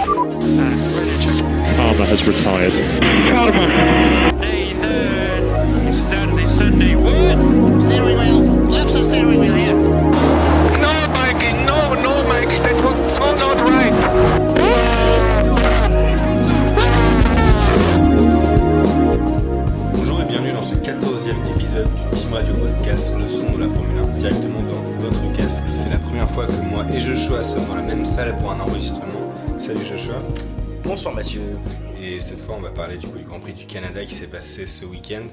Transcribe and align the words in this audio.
Palmer 0.00 0.16
has 2.06 2.24
retired. 2.26 2.72
Nathan, 4.40 5.92
Stanley 5.92 6.44
Sunday, 6.56 6.94
what? 6.96 7.36
Steering 7.82 8.18
wheel. 8.18 8.40
Left 8.70 8.92
the 8.94 9.04
steering 9.04 9.40
wheel 9.40 9.54
here. 9.54 9.74
No, 10.80 10.92
Mikey, 11.12 11.52
no, 11.66 11.92
no, 12.00 12.24
Mikey, 12.28 12.58
that 12.64 12.80
was 12.82 12.96
so 12.96 13.24
not 13.36 13.60
right. 13.60 13.92
Bonjour 19.94 20.22
et 20.22 20.24
bienvenue 20.24 20.52
dans 20.52 20.62
ce 20.62 20.76
14e 20.76 21.36
épisode 21.56 21.88
du 21.88 22.16
Team 22.18 22.32
Radio 22.32 22.54
Podcast, 22.54 23.16
le 23.20 23.28
son 23.28 23.52
de 23.52 23.58
la 23.60 23.68
Formule 23.68 23.98
1, 23.98 24.06
directement 24.18 24.62
dans 24.62 24.80
votre 24.98 25.36
casque. 25.36 25.64
C'est 25.68 25.90
la 25.90 25.98
première 25.98 26.30
fois 26.30 26.46
que 26.46 26.52
moi 26.70 26.86
et 26.90 27.00
Joshua 27.02 27.44
sommes 27.44 27.66
dans 27.66 27.74
la 27.74 27.82
même 27.82 28.06
salle 28.06 28.34
pour 28.38 28.50
un 28.52 28.60
enregistrement. 28.60 29.19
Salut 29.60 29.84
Joshua. 29.84 30.14
Bonsoir 30.82 31.14
Mathieu. 31.14 31.42
Et 32.00 32.18
cette 32.18 32.40
fois, 32.40 32.54
on 32.56 32.62
va 32.62 32.70
parler 32.70 32.96
du 32.96 33.06
coup 33.06 33.18
du 33.18 33.24
Grand 33.24 33.40
Prix 33.40 33.52
du 33.52 33.66
Canada 33.66 34.02
qui 34.06 34.14
s'est 34.14 34.30
passé 34.30 34.66
ce 34.66 34.86
week-end. 34.86 35.26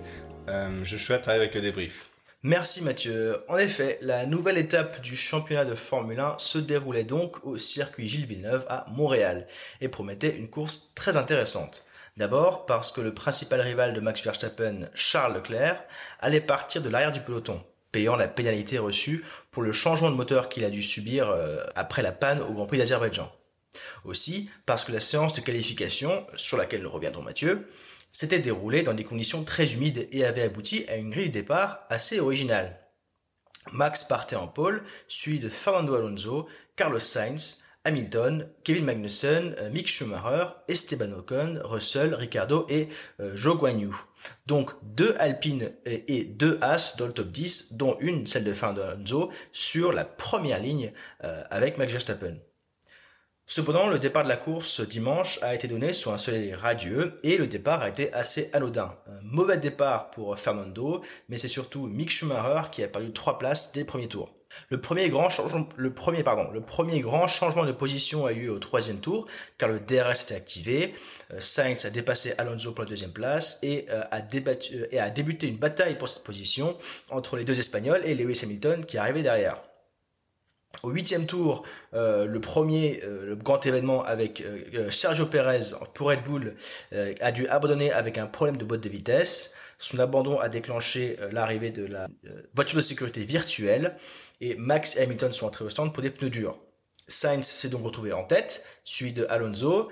Euh, 0.49 0.83
Joshua, 0.83 1.17
t'arrives 1.17 1.43
avec 1.43 1.55
le 1.55 1.61
débrief. 1.61 2.09
Merci 2.43 2.83
Mathieu. 2.83 3.37
En 3.47 3.57
effet, 3.57 3.97
la 4.01 4.25
nouvelle 4.25 4.57
étape 4.57 5.01
du 5.01 5.15
championnat 5.15 5.63
de 5.63 5.75
Formule 5.75 6.19
1 6.19 6.35
se 6.39 6.57
déroulait 6.57 7.05
donc 7.05 7.37
au 7.45 7.57
circuit 7.57 8.09
Gilles 8.09 8.25
Villeneuve 8.25 8.65
à 8.67 8.85
Montréal 8.91 9.47
et 9.79 9.87
promettait 9.87 10.35
une 10.35 10.49
course 10.49 10.93
très 10.93 11.15
intéressante. 11.15 11.85
D'abord 12.17 12.65
parce 12.65 12.91
que 12.91 12.99
le 12.99 13.13
principal 13.13 13.61
rival 13.61 13.93
de 13.93 14.01
Max 14.01 14.21
Verstappen, 14.25 14.89
Charles 14.93 15.35
Leclerc, 15.35 15.81
allait 16.19 16.41
partir 16.41 16.81
de 16.81 16.89
l'arrière 16.89 17.13
du 17.13 17.21
peloton, 17.21 17.63
payant 17.93 18.17
la 18.17 18.27
pénalité 18.27 18.77
reçue 18.77 19.23
pour 19.51 19.63
le 19.63 19.71
changement 19.71 20.11
de 20.11 20.15
moteur 20.15 20.49
qu'il 20.49 20.65
a 20.65 20.69
dû 20.69 20.83
subir 20.83 21.29
euh, 21.29 21.63
après 21.75 22.01
la 22.01 22.11
panne 22.11 22.41
au 22.41 22.51
Grand 22.51 22.65
Prix 22.65 22.77
d'Azerbaïdjan. 22.77 23.31
Aussi 24.05 24.49
parce 24.65 24.83
que 24.83 24.91
la 24.91 24.99
séance 24.99 25.33
de 25.33 25.41
qualification, 25.41 26.25
sur 26.35 26.57
laquelle 26.57 26.81
nous 26.81 26.91
reviendrons 26.91 27.21
Mathieu, 27.21 27.67
s'était 28.09 28.39
déroulée 28.39 28.83
dans 28.83 28.93
des 28.93 29.03
conditions 29.03 29.43
très 29.43 29.73
humides 29.73 30.07
et 30.11 30.25
avait 30.25 30.43
abouti 30.43 30.85
à 30.87 30.95
une 30.95 31.09
grille 31.09 31.29
de 31.29 31.33
départ 31.33 31.85
assez 31.89 32.19
originale. 32.19 32.79
Max 33.73 34.05
partait 34.05 34.35
en 34.35 34.47
pole, 34.47 34.83
suivi 35.07 35.39
de 35.39 35.49
Fernando 35.49 35.95
Alonso, 35.95 36.47
Carlos 36.75 36.99
Sainz, 36.99 37.67
Hamilton, 37.87 38.49
Kevin 38.63 38.85
Magnussen, 38.85 39.55
euh, 39.59 39.69
Mick 39.69 39.87
Schumacher, 39.87 40.47
Esteban 40.67 41.13
Ocon, 41.13 41.59
Russell, 41.63 42.13
Ricardo 42.13 42.65
et 42.69 42.89
euh, 43.21 43.35
Zhou 43.37 43.55
Guanyu. 43.55 43.91
Donc 44.45 44.71
deux 44.83 45.15
Alpines 45.19 45.71
et, 45.85 46.17
et 46.17 46.23
deux 46.25 46.57
As 46.61 46.97
dans 46.97 47.05
le 47.05 47.13
top 47.13 47.29
10, 47.29 47.77
dont 47.77 47.95
une, 48.01 48.27
celle 48.27 48.43
de 48.43 48.53
Fernando 48.53 48.81
Alonso, 48.81 49.31
sur 49.53 49.93
la 49.93 50.03
première 50.03 50.59
ligne 50.59 50.91
euh, 51.23 51.43
avec 51.49 51.77
Max 51.77 51.93
Verstappen. 51.93 52.35
Cependant, 53.49 53.87
le 53.87 53.97
départ 53.97 54.25
de 54.25 54.27
la 54.27 54.35
course 54.35 54.81
dimanche 54.81 55.41
a 55.41 55.55
été 55.55 55.69
donné 55.69 55.93
sur 55.93 56.11
un 56.11 56.17
soleil 56.17 56.53
radieux 56.53 57.15
et 57.23 57.37
le 57.37 57.47
départ 57.47 57.81
a 57.81 57.87
été 57.87 58.11
assez 58.11 58.49
anodin. 58.51 58.93
Un 59.07 59.21
mauvais 59.23 59.57
départ 59.57 60.11
pour 60.11 60.37
Fernando, 60.37 61.01
mais 61.29 61.37
c'est 61.37 61.47
surtout 61.47 61.87
Mick 61.87 62.09
Schumacher 62.09 62.69
qui 62.73 62.83
a 62.83 62.89
perdu 62.89 63.13
trois 63.13 63.37
places 63.39 63.71
dès 63.71 63.79
le 63.79 63.85
premier 63.85 64.09
tour. 64.09 64.33
Le 64.67 64.81
premier 64.81 65.07
grand 65.07 65.29
changement, 65.29 65.65
le 65.77 65.93
premier, 65.93 66.23
pardon, 66.23 66.51
le 66.51 66.59
premier 66.59 66.99
grand 66.99 67.27
changement 67.27 67.63
de 67.63 67.71
position 67.71 68.25
a 68.25 68.33
eu 68.33 68.49
au 68.49 68.59
troisième 68.59 68.99
tour, 68.99 69.27
car 69.57 69.69
le 69.69 69.79
DRS 69.79 70.23
était 70.23 70.35
activé. 70.35 70.93
Euh, 71.31 71.39
Sainz 71.39 71.85
a 71.85 71.89
dépassé 71.89 72.33
Alonso 72.37 72.73
pour 72.73 72.83
la 72.83 72.89
deuxième 72.89 73.13
place 73.13 73.59
et, 73.63 73.85
euh, 73.89 74.03
a 74.11 74.19
débattu, 74.19 74.75
euh, 74.75 74.87
et 74.91 74.99
a 74.99 75.09
débuté 75.09 75.47
une 75.47 75.57
bataille 75.57 75.97
pour 75.97 76.09
cette 76.09 76.23
position 76.25 76.75
entre 77.11 77.37
les 77.37 77.45
deux 77.45 77.57
Espagnols 77.57 78.01
et 78.03 78.13
Lewis 78.13 78.41
Hamilton 78.43 78.83
qui 78.83 78.97
arrivait 78.97 79.23
derrière. 79.23 79.61
Au 80.83 80.91
huitième 80.91 81.25
tour, 81.25 81.63
euh, 81.93 82.25
le 82.25 82.39
premier, 82.39 83.01
euh, 83.03 83.25
le 83.25 83.35
grand 83.35 83.65
événement 83.65 84.03
avec 84.03 84.41
euh, 84.41 84.89
Sergio 84.89 85.25
Perez 85.25 85.73
pour 85.95 86.09
Red 86.09 86.23
Bull 86.23 86.55
a 87.19 87.31
dû 87.31 87.47
abandonner 87.47 87.91
avec 87.91 88.17
un 88.17 88.27
problème 88.27 88.57
de 88.57 88.65
boîte 88.65 88.81
de 88.81 88.89
vitesse. 88.89 89.55
Son 89.79 89.99
abandon 89.99 90.39
a 90.39 90.49
déclenché 90.49 91.17
l'arrivée 91.31 91.69
de 91.69 91.85
la 91.85 92.07
voiture 92.55 92.77
de 92.77 92.81
sécurité 92.81 93.23
virtuelle 93.23 93.95
et 94.41 94.55
Max 94.55 94.97
et 94.97 95.03
Hamilton 95.03 95.31
sont 95.31 95.47
entrés 95.47 95.65
au 95.65 95.69
stand 95.69 95.93
pour 95.93 96.01
des 96.01 96.09
pneus 96.09 96.31
durs. 96.31 96.57
Sainz 97.07 97.45
s'est 97.45 97.69
donc 97.69 97.83
retrouvé 97.83 98.11
en 98.11 98.23
tête, 98.23 98.65
suivi 98.83 99.13
de 99.13 99.25
Alonso, 99.29 99.89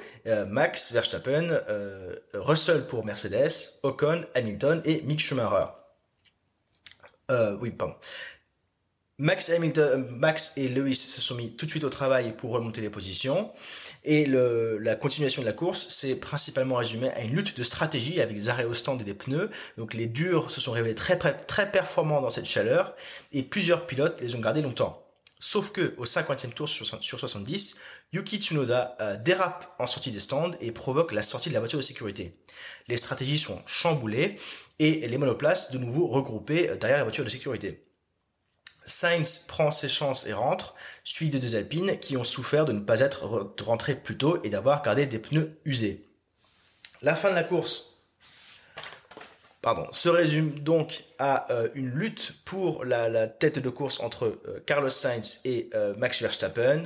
Max 0.47 0.91
Verstappen, 0.91 1.61
Russell 2.33 2.87
pour 2.87 3.05
Mercedes, 3.05 3.79
Ocon, 3.83 4.25
Hamilton 4.33 4.81
et 4.85 5.01
Mick 5.03 5.19
Schumacher. 5.19 5.67
Oui, 7.61 7.69
pardon. 7.69 7.95
Max, 9.17 9.49
Hamilton, 9.49 10.05
Max 10.11 10.57
et 10.57 10.67
Lewis 10.67 10.95
se 10.95 11.21
sont 11.21 11.35
mis 11.35 11.55
tout 11.55 11.65
de 11.65 11.71
suite 11.71 11.85
au 11.85 11.89
travail 11.89 12.35
pour 12.35 12.51
remonter 12.51 12.81
les 12.81 12.89
positions. 12.89 13.49
Et 14.03 14.25
le, 14.25 14.77
la 14.77 14.95
continuation 14.95 15.41
de 15.41 15.47
la 15.47 15.53
course 15.53 15.87
s'est 15.87 16.19
principalement 16.19 16.75
résumée 16.75 17.09
à 17.11 17.21
une 17.21 17.33
lutte 17.33 17.57
de 17.57 17.63
stratégie 17.63 18.19
avec 18.19 18.35
des 18.35 18.49
arrêts 18.49 18.65
au 18.65 18.73
stand 18.73 18.99
et 18.99 19.05
des 19.05 19.13
pneus. 19.13 19.49
Donc 19.77 19.93
les 19.93 20.07
durs 20.07 20.51
se 20.51 20.59
sont 20.59 20.73
révélés 20.73 20.95
très, 20.95 21.17
très 21.17 21.71
performants 21.71 22.19
dans 22.19 22.29
cette 22.29 22.45
chaleur 22.45 22.93
et 23.31 23.41
plusieurs 23.41 23.87
pilotes 23.87 24.19
les 24.19 24.35
ont 24.35 24.41
gardés 24.41 24.61
longtemps. 24.61 25.01
Sauf 25.39 25.71
que 25.71 25.93
au 25.97 26.03
50e 26.03 26.51
tour 26.51 26.67
sur, 26.67 26.85
sur 26.85 27.19
70, 27.19 27.77
Yuki 28.11 28.39
Tsunoda 28.39 28.97
euh, 28.99 29.15
dérape 29.15 29.65
en 29.79 29.87
sortie 29.87 30.11
des 30.11 30.19
stands 30.19 30.51
et 30.59 30.71
provoque 30.73 31.13
la 31.13 31.21
sortie 31.21 31.49
de 31.49 31.53
la 31.53 31.61
voiture 31.61 31.79
de 31.79 31.83
sécurité. 31.83 32.37
Les 32.89 32.97
stratégies 32.97 33.37
sont 33.37 33.61
chamboulées 33.65 34.37
et 34.79 35.07
les 35.07 35.17
monoplaces 35.17 35.71
de 35.71 35.77
nouveau 35.77 36.07
regroupées 36.07 36.69
euh, 36.69 36.75
derrière 36.75 36.97
la 36.97 37.03
voiture 37.03 37.23
de 37.23 37.29
sécurité. 37.29 37.84
Sainz 38.85 39.45
prend 39.47 39.71
ses 39.71 39.89
chances 39.89 40.27
et 40.27 40.33
rentre, 40.33 40.75
suivi 41.03 41.31
de 41.31 41.39
deux 41.39 41.55
Alpines 41.55 41.99
qui 41.99 42.17
ont 42.17 42.23
souffert 42.23 42.65
de 42.65 42.71
ne 42.71 42.79
pas 42.79 42.99
être 42.99 43.53
rentrés 43.61 43.95
plus 43.95 44.17
tôt 44.17 44.39
et 44.43 44.49
d'avoir 44.49 44.81
gardé 44.81 45.05
des 45.05 45.19
pneus 45.19 45.59
usés. 45.65 46.05
La 47.01 47.15
fin 47.15 47.29
de 47.29 47.35
la 47.35 47.43
course 47.43 47.95
pardon, 49.65 49.87
se 49.91 50.09
résume 50.09 50.59
donc 50.59 51.05
à 51.17 51.51
euh, 51.51 51.69
une 51.73 51.89
lutte 51.89 52.35
pour 52.45 52.85
la, 52.85 53.27
tête 53.27 53.57
de 53.57 53.69
course 53.71 53.99
entre 53.99 54.25
euh, 54.25 54.63
Carlos 54.67 54.89
Sainz 54.89 55.41
et 55.43 55.71
euh, 55.73 55.95
Max 55.97 56.21
Verstappen. 56.21 56.83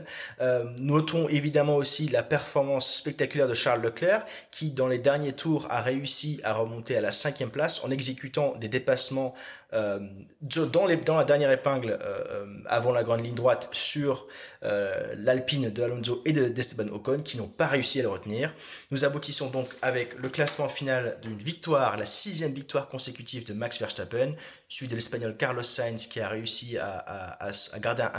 notons 0.79 1.27
évidemment 1.27 1.75
aussi 1.75 2.07
la 2.07 2.23
performance 2.23 2.89
spectaculaire 2.89 3.49
de 3.49 3.53
Charles 3.53 3.81
Leclerc 3.81 4.25
qui 4.49 4.71
dans 4.71 4.87
les 4.87 4.97
derniers 4.97 5.33
tours 5.33 5.67
a 5.69 5.81
réussi 5.81 6.39
à 6.45 6.53
remonter 6.53 6.95
à 6.95 7.01
la 7.01 7.11
cinquième 7.11 7.49
place 7.49 7.83
en 7.83 7.91
exécutant 7.91 8.55
des 8.55 8.69
dépassements 8.69 9.35
euh, 9.73 9.99
dans, 10.41 10.87
la 10.87 11.23
dernière 11.23 11.51
épingle 11.51 11.99
euh, 12.01 12.45
avant 12.65 12.91
la 12.91 13.03
grande 13.03 13.23
ligne 13.23 13.35
droite 13.35 13.69
sur 13.71 14.25
euh, 14.63 15.13
l'Alpine 15.17 15.69
de 15.69 15.83
Alonso 15.83 16.23
et 16.25 16.31
d'Esteban 16.31 16.85
de, 16.85 16.91
Ocon 16.91 17.17
qui 17.19 17.37
n'ont 17.37 17.47
pas 17.47 17.67
réussi 17.67 17.99
à 17.99 18.03
le 18.03 18.09
retenir. 18.09 18.51
Nous 18.89 19.05
aboutissons 19.05 19.51
donc 19.51 19.67
avec 19.83 20.17
le 20.17 20.27
classement 20.29 20.69
final 20.69 21.19
d'une 21.21 21.37
victoire, 21.37 21.97
la 21.97 22.05
sixième 22.05 22.51
victoire 22.51 22.89
consécutive 22.89 23.45
de 23.45 23.53
Max 23.53 23.79
Verstappen, 23.79 24.33
suivi 24.69 24.89
de 24.89 24.95
l'Espagnol 24.95 25.35
Carlos 25.35 25.63
Sainz 25.63 26.07
qui 26.07 26.21
a 26.21 26.29
réussi 26.29 26.77
à, 26.77 27.37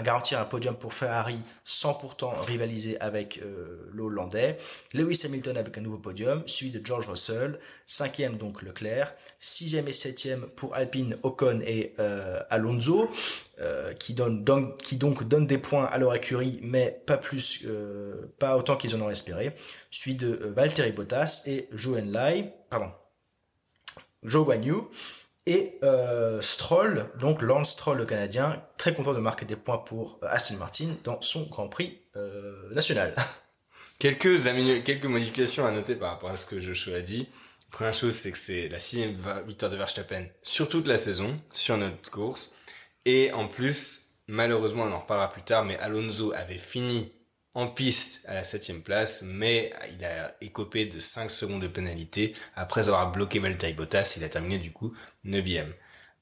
garantir 0.02 0.40
un 0.40 0.44
podium 0.44 0.76
pour 0.76 0.92
Ferrari 0.92 1.38
sans 1.64 1.94
pourtant 1.94 2.32
rivaliser 2.46 3.00
avec 3.00 3.40
le 3.40 4.02
Hollandais. 4.02 4.58
Lewis 4.92 5.22
Hamilton 5.24 5.56
avec 5.56 5.78
un 5.78 5.80
nouveau 5.80 5.98
podium, 5.98 6.42
suivi 6.46 6.78
de 6.78 6.84
George 6.84 7.06
Russell, 7.06 7.58
cinquième 7.86 8.36
donc 8.36 8.62
Leclerc, 8.62 9.14
sixième 9.38 9.86
et 9.88 9.92
septième 9.92 10.40
pour 10.56 10.74
Alpine 10.74 11.16
Ocon 11.22 11.60
et 11.64 11.94
euh, 12.00 12.42
Alonso, 12.50 13.10
euh, 13.60 13.92
qui, 13.92 14.14
donne, 14.14 14.42
donne, 14.42 14.72
donc 14.94 15.28
donnent 15.28 15.46
des 15.46 15.58
points 15.58 15.84
à 15.84 15.98
leur 15.98 16.14
écurie, 16.14 16.60
mais 16.62 17.04
euh, 17.66 18.26
pas 18.38 18.56
autant 18.56 18.74
qu'ils 18.78 18.96
en 18.96 19.02
ont 19.02 19.10
espéré, 19.10 19.54
suivi 19.90 20.16
de 20.16 20.28
euh, 20.28 20.52
Valtteri 20.56 20.92
Bottas 20.92 21.42
et 21.46 21.68
Joe 21.72 22.00
Lai, 22.00 22.54
pardon, 22.70 22.90
Joe 24.22 24.46
et 25.46 25.78
euh, 25.82 26.40
Stroll, 26.40 27.10
donc 27.18 27.42
Lance 27.42 27.70
Stroll 27.70 27.98
le 27.98 28.06
Canadien, 28.06 28.62
très 28.76 28.94
content 28.94 29.14
de 29.14 29.20
marquer 29.20 29.46
des 29.46 29.56
points 29.56 29.78
pour 29.78 30.18
Aston 30.22 30.56
Martin 30.56 30.88
dans 31.04 31.20
son 31.20 31.46
Grand 31.46 31.68
Prix 31.68 31.98
national. 32.72 33.14
Quelques, 34.00 34.42
quelques 34.84 35.04
modifications 35.04 35.66
à 35.66 35.70
noter 35.72 35.94
par 35.94 36.12
rapport 36.12 36.30
à 36.30 36.36
ce 36.36 36.46
que 36.46 36.58
Joshua 36.58 36.96
a 36.96 37.00
dit. 37.00 37.28
Première 37.70 37.92
chose, 37.92 38.14
c'est 38.14 38.32
que 38.32 38.38
c'est 38.38 38.68
la 38.68 38.78
sixième 38.78 39.14
victoire 39.46 39.70
de 39.70 39.76
Verstappen 39.76 40.24
sur 40.42 40.70
toute 40.70 40.86
la 40.86 40.96
saison, 40.96 41.36
sur 41.50 41.76
notre 41.76 42.10
course. 42.10 42.54
Et 43.04 43.30
en 43.32 43.46
plus, 43.46 44.22
malheureusement, 44.26 44.84
on 44.84 44.92
en 44.92 45.00
reparlera 45.00 45.30
plus 45.30 45.42
tard, 45.42 45.66
mais 45.66 45.78
Alonso 45.78 46.32
avait 46.32 46.56
fini 46.56 47.12
en 47.54 47.66
piste 47.66 48.24
à 48.28 48.34
la 48.34 48.44
septième 48.44 48.82
place, 48.82 49.22
mais 49.22 49.72
il 49.96 50.04
a 50.04 50.34
écopé 50.40 50.86
de 50.86 50.98
5 50.98 51.30
secondes 51.30 51.62
de 51.62 51.68
pénalité. 51.68 52.32
Après 52.54 52.88
avoir 52.88 53.10
bloqué 53.12 53.38
Valtteri 53.38 53.72
Bottas, 53.72 54.14
il 54.16 54.24
a 54.24 54.28
terminé 54.28 54.58
du 54.58 54.72
coup 54.72 54.94
neuvième. 55.24 55.72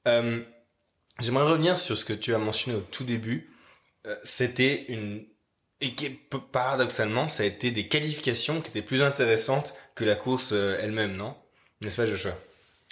Euh, 0.07 0.43
J'aimerais 1.21 1.51
revenir 1.51 1.77
sur 1.77 1.99
ce 1.99 2.05
que 2.05 2.13
tu 2.13 2.35
as 2.35 2.39
mentionné 2.39 2.79
au 2.79 2.81
tout 2.81 3.05
début. 3.05 3.51
Euh, 4.07 4.17
C'était 4.23 4.85
une... 4.89 5.27
Et 5.81 5.95
qui, 5.95 6.11
paradoxalement, 6.53 7.29
ça 7.29 7.45
a 7.45 7.47
été 7.47 7.71
des 7.71 7.89
qualifications 7.89 8.61
qui 8.61 8.71
étaient 8.71 8.83
plus 8.83 9.03
intéressantes 9.03 9.75
que 9.95 10.05
la 10.05 10.17
course 10.17 10.53
elle-même, 10.53 11.17
non? 11.17 11.37
N'est-ce 11.83 11.97
pas, 11.97 12.07
Joshua? 12.07 12.37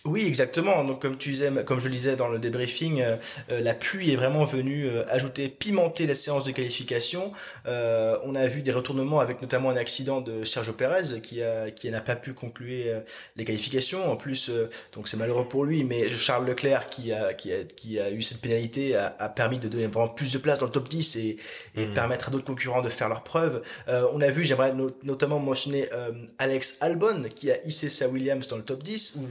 Oui, 0.09 0.25
exactement. 0.25 0.85
Donc, 0.85 1.03
comme 1.03 1.17
tu 1.17 1.31
disais, 1.33 1.51
comme 1.65 1.81
je 1.81 1.87
le 1.89 1.95
disais 1.95 2.15
dans 2.15 2.29
le 2.29 2.39
débriefing, 2.39 3.01
euh, 3.03 3.17
euh, 3.51 3.61
la 3.61 3.75
pluie 3.75 4.13
est 4.13 4.17
vraiment 4.17 4.45
venue 4.45 4.87
euh, 4.87 5.03
ajouter, 5.11 5.49
pimenter 5.49 6.07
la 6.07 6.15
séance 6.15 6.45
de 6.45 6.53
qualification. 6.53 7.33
Euh, 7.67 8.17
on 8.25 8.37
a 8.37 8.47
vu 8.47 8.63
des 8.63 8.71
retournements 8.71 9.19
avec 9.19 9.43
notamment 9.43 9.71
un 9.71 9.77
accident 9.77 10.21
de 10.21 10.45
Sergio 10.45 10.75
Perez 10.75 11.21
qui 11.23 11.43
a, 11.43 11.73
qui 11.73 11.91
n'a 11.91 12.01
pas 12.01 12.15
pu 12.15 12.35
conclure 12.35 12.85
euh, 12.87 13.01
les 13.35 13.45
qualifications. 13.45 14.09
En 14.09 14.17
plus, 14.17 14.49
euh, 14.51 14.71
donc 14.95 15.09
c'est 15.09 15.17
malheureux 15.17 15.49
pour 15.49 15.65
lui, 15.65 15.83
mais 15.83 16.09
Charles 16.11 16.47
Leclerc 16.47 16.89
qui 16.89 17.11
a, 17.13 17.35
qui 17.35 17.53
a, 17.53 17.65
qui 17.65 17.99
a 17.99 18.11
eu 18.13 18.23
cette 18.23 18.41
pénalité 18.41 18.95
a, 18.95 19.17
a 19.19 19.29
permis 19.29 19.59
de 19.59 19.67
donner 19.67 19.89
vraiment 19.89 20.09
plus 20.09 20.33
de 20.33 20.39
place 20.39 20.61
dans 20.61 20.67
le 20.67 20.73
top 20.73 20.89
10 20.89 21.17
et, 21.17 21.37
et 21.77 21.87
permettre 21.87 22.29
à 22.29 22.31
d'autres 22.31 22.45
concurrents 22.45 22.83
de 22.83 22.89
faire 22.91 23.09
leurs 23.09 23.25
preuves. 23.25 23.61
Euh, 23.89 24.07
on 24.13 24.21
a 24.21 24.31
vu, 24.31 24.45
j'aimerais 24.45 24.73
no- 24.73 24.91
notamment 25.03 25.41
mentionner 25.41 25.89
euh, 25.93 26.13
Alex 26.39 26.81
Albon 26.81 27.25
qui 27.35 27.51
a 27.51 27.61
hissé 27.67 27.89
sa 27.91 28.07
Williams 28.09 28.47
dans 28.47 28.57
le 28.57 28.63
top 28.63 28.85
10 28.85 29.17
ou 29.17 29.29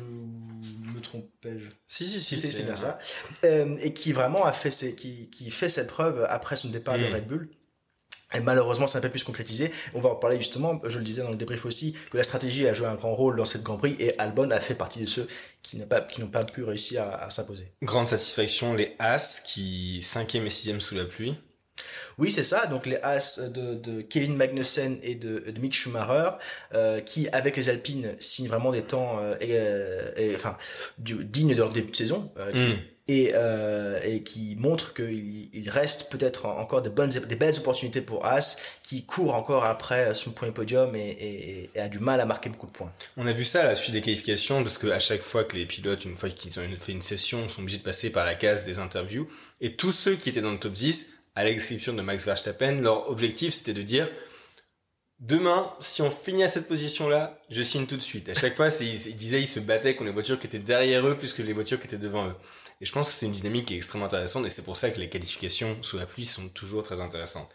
me 0.93 0.99
trompais-je? 0.99 1.69
Si, 1.87 2.05
si, 2.07 2.19
si, 2.19 2.37
c'est 2.37 2.63
bien 2.63 2.75
ça. 2.75 2.99
Euh, 3.43 3.75
et 3.81 3.93
qui 3.93 4.11
vraiment 4.13 4.45
a 4.45 4.51
fait 4.51 4.71
ses, 4.71 4.95
qui, 4.95 5.29
qui 5.29 5.49
fait 5.51 5.69
cette 5.69 5.87
preuve 5.87 6.25
après 6.29 6.55
son 6.55 6.69
départ 6.69 6.97
de 6.97 7.07
Mm. 7.07 7.13
Red 7.13 7.27
Bull. 7.27 7.49
Et 8.33 8.39
malheureusement, 8.39 8.87
ça 8.87 8.97
n'a 8.97 9.03
pas 9.03 9.09
pu 9.09 9.19
se 9.19 9.23
concrétiser. 9.25 9.71
On 9.93 10.01
va 10.01 10.09
en 10.09 10.15
parler 10.15 10.37
justement, 10.37 10.81
je 10.83 10.97
le 10.97 11.05
disais 11.05 11.21
dans 11.21 11.29
le 11.29 11.37
débrief 11.37 11.65
aussi, 11.65 11.95
que 12.11 12.17
la 12.17 12.23
stratégie 12.23 12.67
a 12.67 12.73
joué 12.73 12.87
un 12.87 12.95
grand 12.95 13.15
rôle 13.15 13.37
dans 13.37 13.45
cette 13.45 13.63
Grand 13.63 13.77
Prix 13.77 13.95
et 13.99 14.17
Albon 14.19 14.49
a 14.51 14.59
fait 14.59 14.75
partie 14.75 14.99
de 14.99 15.07
ceux 15.07 15.27
qui 15.61 15.77
n'ont 15.77 15.85
pas, 15.85 16.01
qui 16.01 16.21
n'ont 16.21 16.27
pas 16.27 16.43
pu 16.43 16.63
réussir 16.63 17.03
à, 17.03 17.23
à 17.25 17.29
s'imposer. 17.29 17.71
Grande 17.83 18.09
satisfaction, 18.09 18.73
les 18.73 18.95
As 18.99 19.43
qui 19.47 19.99
5e 20.01 20.43
et 20.43 20.49
6e 20.49 20.79
sous 20.79 20.95
la 20.95 21.05
pluie. 21.05 21.35
Oui, 22.17 22.31
c'est 22.31 22.43
ça. 22.43 22.65
Donc 22.67 22.85
les 22.85 22.97
As 23.03 23.39
de, 23.39 23.75
de 23.75 24.01
Kevin 24.01 24.35
Magnussen 24.35 24.97
et 25.03 25.15
de, 25.15 25.39
de 25.51 25.59
Mick 25.59 25.73
Schumacher, 25.73 26.31
euh, 26.73 27.01
qui 27.01 27.27
avec 27.29 27.57
les 27.57 27.69
Alpines 27.69 28.15
signent 28.19 28.47
vraiment 28.47 28.71
des 28.71 28.83
temps, 28.83 29.19
euh, 29.21 29.35
et, 29.41 29.51
euh, 29.53 30.11
et, 30.17 30.35
enfin, 30.35 30.57
du, 30.97 31.23
dignes 31.25 31.53
de 31.53 31.59
leur 31.59 31.71
début 31.71 31.91
de 31.91 31.95
saison, 31.95 32.31
euh, 32.37 32.51
qui- 32.51 32.65
Mm. 32.65 32.79
et, 33.07 33.33
et 34.15 34.23
qui 34.23 34.55
montrent 34.57 34.93
qu'il 34.95 35.49
il 35.53 35.69
reste 35.69 36.09
peut-être 36.11 36.47
en- 36.47 36.57
encore 36.59 36.81
des 36.81 36.89
bonnes, 36.89 37.09
des 37.09 37.35
belles 37.35 37.55
opportunités 37.59 38.01
pour 38.01 38.25
As, 38.25 38.59
qui 38.83 39.05
court 39.05 39.35
encore 39.35 39.65
après 39.65 40.13
son 40.15 40.31
point 40.31 40.49
podium 40.51 40.95
et, 40.95 40.99
et, 41.09 41.69
et 41.75 41.79
a 41.79 41.87
du 41.87 41.99
mal 41.99 42.19
à 42.19 42.25
marquer 42.25 42.49
beaucoup 42.49 42.65
de 42.65 42.71
points. 42.71 42.91
On 43.17 43.27
a 43.27 43.31
vu 43.33 43.45
ça 43.45 43.61
à 43.61 43.65
la 43.65 43.75
suite 43.75 43.93
des 43.93 44.01
qualifications 44.01 44.63
parce 44.63 44.77
que 44.79 44.87
à 44.87 44.99
chaque 44.99 45.21
fois 45.21 45.43
que 45.43 45.55
les 45.55 45.65
pilotes, 45.65 46.03
une 46.05 46.15
fois 46.15 46.29
qu'ils 46.29 46.59
ont 46.59 46.63
fait 46.79 46.91
une 46.93 47.01
session, 47.03 47.47
sont 47.47 47.61
obligés 47.61 47.77
de 47.77 47.83
passer 47.83 48.11
par 48.11 48.25
la 48.25 48.33
case 48.35 48.65
des 48.65 48.79
interviews. 48.79 49.29
Et 49.61 49.73
tous 49.73 49.91
ceux 49.91 50.15
qui 50.15 50.29
étaient 50.29 50.41
dans 50.41 50.51
le 50.51 50.59
top 50.59 50.73
10, 50.73 51.24
à 51.35 51.43
l'exception 51.43 51.93
de 51.93 52.01
Max 52.01 52.25
Verstappen, 52.25 52.81
leur 52.81 53.09
objectif 53.09 53.53
c'était 53.53 53.73
de 53.73 53.81
dire 53.81 54.09
demain, 55.19 55.71
si 55.79 56.01
on 56.01 56.11
finit 56.11 56.43
à 56.43 56.47
cette 56.47 56.67
position-là, 56.67 57.39
je 57.49 57.63
signe 57.63 57.87
tout 57.87 57.97
de 57.97 58.01
suite. 58.01 58.29
À 58.29 58.35
chaque 58.35 58.55
fois, 58.55 58.67
ils, 58.81 59.07
ils 59.07 59.15
disaient 59.17 59.41
ils 59.41 59.47
se 59.47 59.59
battaient 59.59 59.95
contre 59.95 60.07
les 60.07 60.13
voitures 60.13 60.39
qui 60.39 60.47
étaient 60.47 60.59
derrière 60.59 61.05
eux 61.07 61.17
plus 61.17 61.33
que 61.33 61.41
les 61.41 61.53
voitures 61.53 61.79
qui 61.79 61.87
étaient 61.87 61.97
devant 61.97 62.27
eux. 62.27 62.35
Et 62.81 62.85
je 62.85 62.91
pense 62.91 63.07
que 63.07 63.13
c'est 63.13 63.25
une 63.25 63.31
dynamique 63.31 63.67
qui 63.67 63.73
est 63.73 63.77
extrêmement 63.77 64.07
intéressante 64.07 64.45
et 64.45 64.49
c'est 64.49 64.65
pour 64.65 64.75
ça 64.77 64.89
que 64.91 64.99
les 64.99 65.07
qualifications 65.09 65.77
sous 65.81 65.97
la 65.97 66.05
pluie 66.05 66.25
sont 66.25 66.49
toujours 66.49 66.83
très 66.83 66.99
intéressantes. 66.99 67.49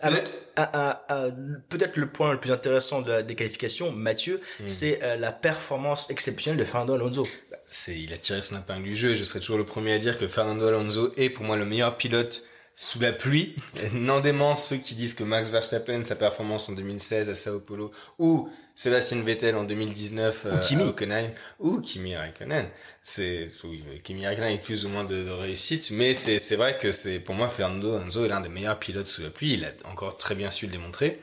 Ah, 0.00 0.10
Mais- 0.10 0.24
ah, 0.56 1.04
ah, 1.08 1.28
Peut-être 1.68 1.96
le 1.96 2.10
point 2.10 2.32
le 2.32 2.40
plus 2.40 2.50
intéressant 2.50 3.00
de 3.02 3.10
la, 3.12 3.22
des 3.22 3.36
qualifications, 3.36 3.92
Mathieu, 3.92 4.40
c'est 4.66 5.00
euh, 5.04 5.14
la 5.16 5.30
performance 5.30 6.10
exceptionnelle 6.10 6.58
de 6.58 6.64
Fernando 6.64 6.94
Alonso. 6.94 7.28
c'est 7.68 7.96
il 7.96 8.12
a 8.12 8.18
tiré 8.18 8.42
son 8.42 8.58
épingle 8.58 8.82
du 8.82 8.96
jeu 8.96 9.10
et 9.10 9.14
je 9.14 9.24
serai 9.24 9.38
toujours 9.38 9.58
le 9.58 9.64
premier 9.66 9.92
à 9.92 9.98
dire 10.00 10.18
que 10.18 10.26
Fernando 10.26 10.66
Alonso 10.66 11.12
est 11.16 11.30
pour 11.30 11.44
moi 11.44 11.56
le 11.56 11.64
meilleur 11.64 11.96
pilote 11.96 12.42
sous 12.78 13.00
la 13.00 13.12
pluie. 13.12 13.56
N'en 13.92 14.20
dément 14.20 14.54
ceux 14.54 14.76
qui 14.76 14.94
disent 14.94 15.14
que 15.14 15.24
Max 15.24 15.50
Verstappen, 15.50 16.04
sa 16.04 16.14
performance 16.14 16.68
en 16.68 16.74
2016 16.74 17.28
à 17.28 17.34
Sao 17.34 17.58
Paulo, 17.58 17.90
ou 18.20 18.48
Sébastien 18.76 19.20
Vettel 19.20 19.56
en 19.56 19.64
2019 19.64 20.46
Ou 20.52 20.58
Kimi. 20.60 20.82
à 20.84 20.86
Hockenheim, 20.86 21.28
ou 21.58 21.80
Kimi 21.80 22.14
Raikkonen. 22.14 22.66
C'est, 23.02 23.48
oui, 23.64 23.82
Kimi 24.04 24.24
Raikkonen 24.24 24.50
avec 24.50 24.62
plus 24.62 24.86
ou 24.86 24.90
moins 24.90 25.02
de, 25.02 25.24
de 25.24 25.30
réussite, 25.30 25.90
mais 25.90 26.14
c'est, 26.14 26.38
c'est 26.38 26.54
vrai 26.54 26.78
que 26.78 26.92
c'est, 26.92 27.18
pour 27.18 27.34
moi, 27.34 27.48
Fernando 27.48 27.96
Alonso 27.96 28.24
est 28.24 28.28
l'un 28.28 28.40
des 28.40 28.48
meilleurs 28.48 28.78
pilotes 28.78 29.08
sous 29.08 29.22
la 29.22 29.30
pluie. 29.30 29.54
Il 29.54 29.64
a 29.64 29.72
encore 29.90 30.16
très 30.16 30.36
bien 30.36 30.52
su 30.52 30.66
le 30.66 30.72
démontrer. 30.72 31.20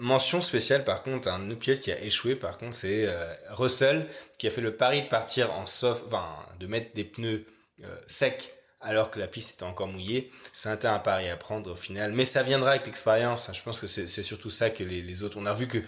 Mention 0.00 0.40
spéciale 0.40 0.82
par 0.82 1.04
contre, 1.04 1.28
un 1.28 1.50
autre 1.50 1.60
pilote 1.60 1.80
qui 1.80 1.92
a 1.92 2.00
échoué 2.02 2.34
par 2.34 2.58
contre, 2.58 2.74
c'est 2.74 3.04
euh, 3.06 3.32
Russell 3.50 4.06
qui 4.38 4.48
a 4.48 4.50
fait 4.50 4.62
le 4.62 4.74
pari 4.74 5.02
de 5.02 5.08
partir 5.08 5.52
en 5.52 5.66
soft, 5.66 6.04
enfin 6.06 6.26
de 6.58 6.66
mettre 6.66 6.94
des 6.94 7.04
pneus 7.04 7.44
euh, 7.84 7.96
secs 8.06 8.50
alors 8.80 9.10
que 9.10 9.18
la 9.18 9.26
piste 9.26 9.54
était 9.54 9.64
encore 9.64 9.88
mouillée. 9.88 10.30
C'était 10.52 10.86
un 10.86 10.98
pari 10.98 11.28
à 11.28 11.36
prendre 11.36 11.72
au 11.72 11.74
final, 11.74 12.12
mais 12.12 12.24
ça 12.24 12.42
viendra 12.42 12.70
avec 12.70 12.86
l'expérience. 12.86 13.50
Je 13.52 13.62
pense 13.62 13.80
que 13.80 13.86
c'est 13.86 14.22
surtout 14.22 14.50
ça 14.50 14.70
que 14.70 14.82
les, 14.82 15.22
autres. 15.22 15.36
On 15.38 15.46
a 15.46 15.52
vu 15.52 15.68
que, 15.68 15.78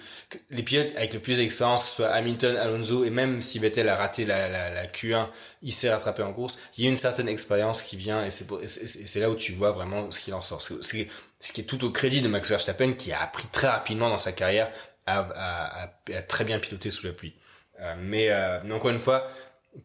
les 0.50 0.62
pilotes 0.62 0.94
avec 0.96 1.14
le 1.14 1.20
plus 1.20 1.38
d'expérience, 1.38 1.82
que 1.82 1.88
ce 1.88 1.96
soit 1.96 2.08
Hamilton, 2.08 2.56
Alonso 2.56 3.04
et 3.04 3.10
même 3.10 3.40
si 3.40 3.58
Vettel 3.58 3.88
a 3.88 3.96
raté 3.96 4.24
la, 4.24 4.48
la, 4.48 4.70
la 4.70 4.86
Q1, 4.86 5.28
il 5.62 5.72
s'est 5.72 5.92
rattrapé 5.92 6.22
en 6.22 6.32
course. 6.32 6.60
Il 6.76 6.84
y 6.84 6.86
a 6.86 6.90
une 6.90 6.96
certaine 6.96 7.28
expérience 7.28 7.82
qui 7.82 7.96
vient 7.96 8.24
et 8.24 8.30
c'est 8.30 9.20
là 9.20 9.30
où 9.30 9.36
tu 9.36 9.52
vois 9.52 9.72
vraiment 9.72 10.10
ce 10.10 10.20
qu'il 10.20 10.34
en 10.34 10.42
sort. 10.42 10.62
Ce 10.62 10.92
qui 10.92 11.60
est 11.60 11.64
tout 11.64 11.84
au 11.84 11.90
crédit 11.90 12.20
de 12.20 12.28
Max 12.28 12.50
Verstappen 12.50 12.92
qui 12.92 13.12
a 13.12 13.22
appris 13.22 13.46
très 13.52 13.68
rapidement 13.68 14.10
dans 14.10 14.18
sa 14.18 14.32
carrière 14.32 14.70
à 15.06 15.90
très 16.28 16.44
bien 16.44 16.58
piloter 16.58 16.90
sous 16.90 17.06
la 17.06 17.12
pluie. 17.12 17.34
Euh, 17.82 17.94
mais, 17.98 18.30
euh, 18.30 18.60
mais 18.64 18.74
encore 18.74 18.90
une 18.90 18.98
fois, 18.98 19.26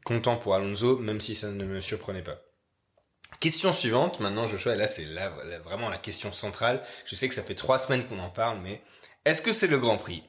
content 0.03 0.37
pour 0.37 0.53
Alonso, 0.55 0.97
même 0.99 1.19
si 1.19 1.35
ça 1.35 1.51
ne 1.51 1.65
me 1.65 1.81
surprenait 1.81 2.21
pas. 2.21 2.39
Question 3.39 3.71
suivante, 3.71 4.19
maintenant 4.19 4.47
Joshua, 4.47 4.73
et 4.73 4.77
là 4.77 4.87
c'est 4.87 5.05
là, 5.05 5.29
vraiment 5.63 5.89
la 5.89 5.97
question 5.97 6.31
centrale. 6.31 6.81
Je 7.05 7.13
sais 7.13 7.29
que 7.29 7.35
ça 7.35 7.43
fait 7.43 7.55
trois 7.55 7.77
semaines 7.77 8.03
qu'on 8.05 8.19
en 8.19 8.29
parle, 8.29 8.59
mais 8.63 8.81
est-ce 9.25 9.43
que 9.43 9.51
c'est 9.51 9.67
le 9.67 9.77
Grand 9.77 9.97
Prix 9.97 10.23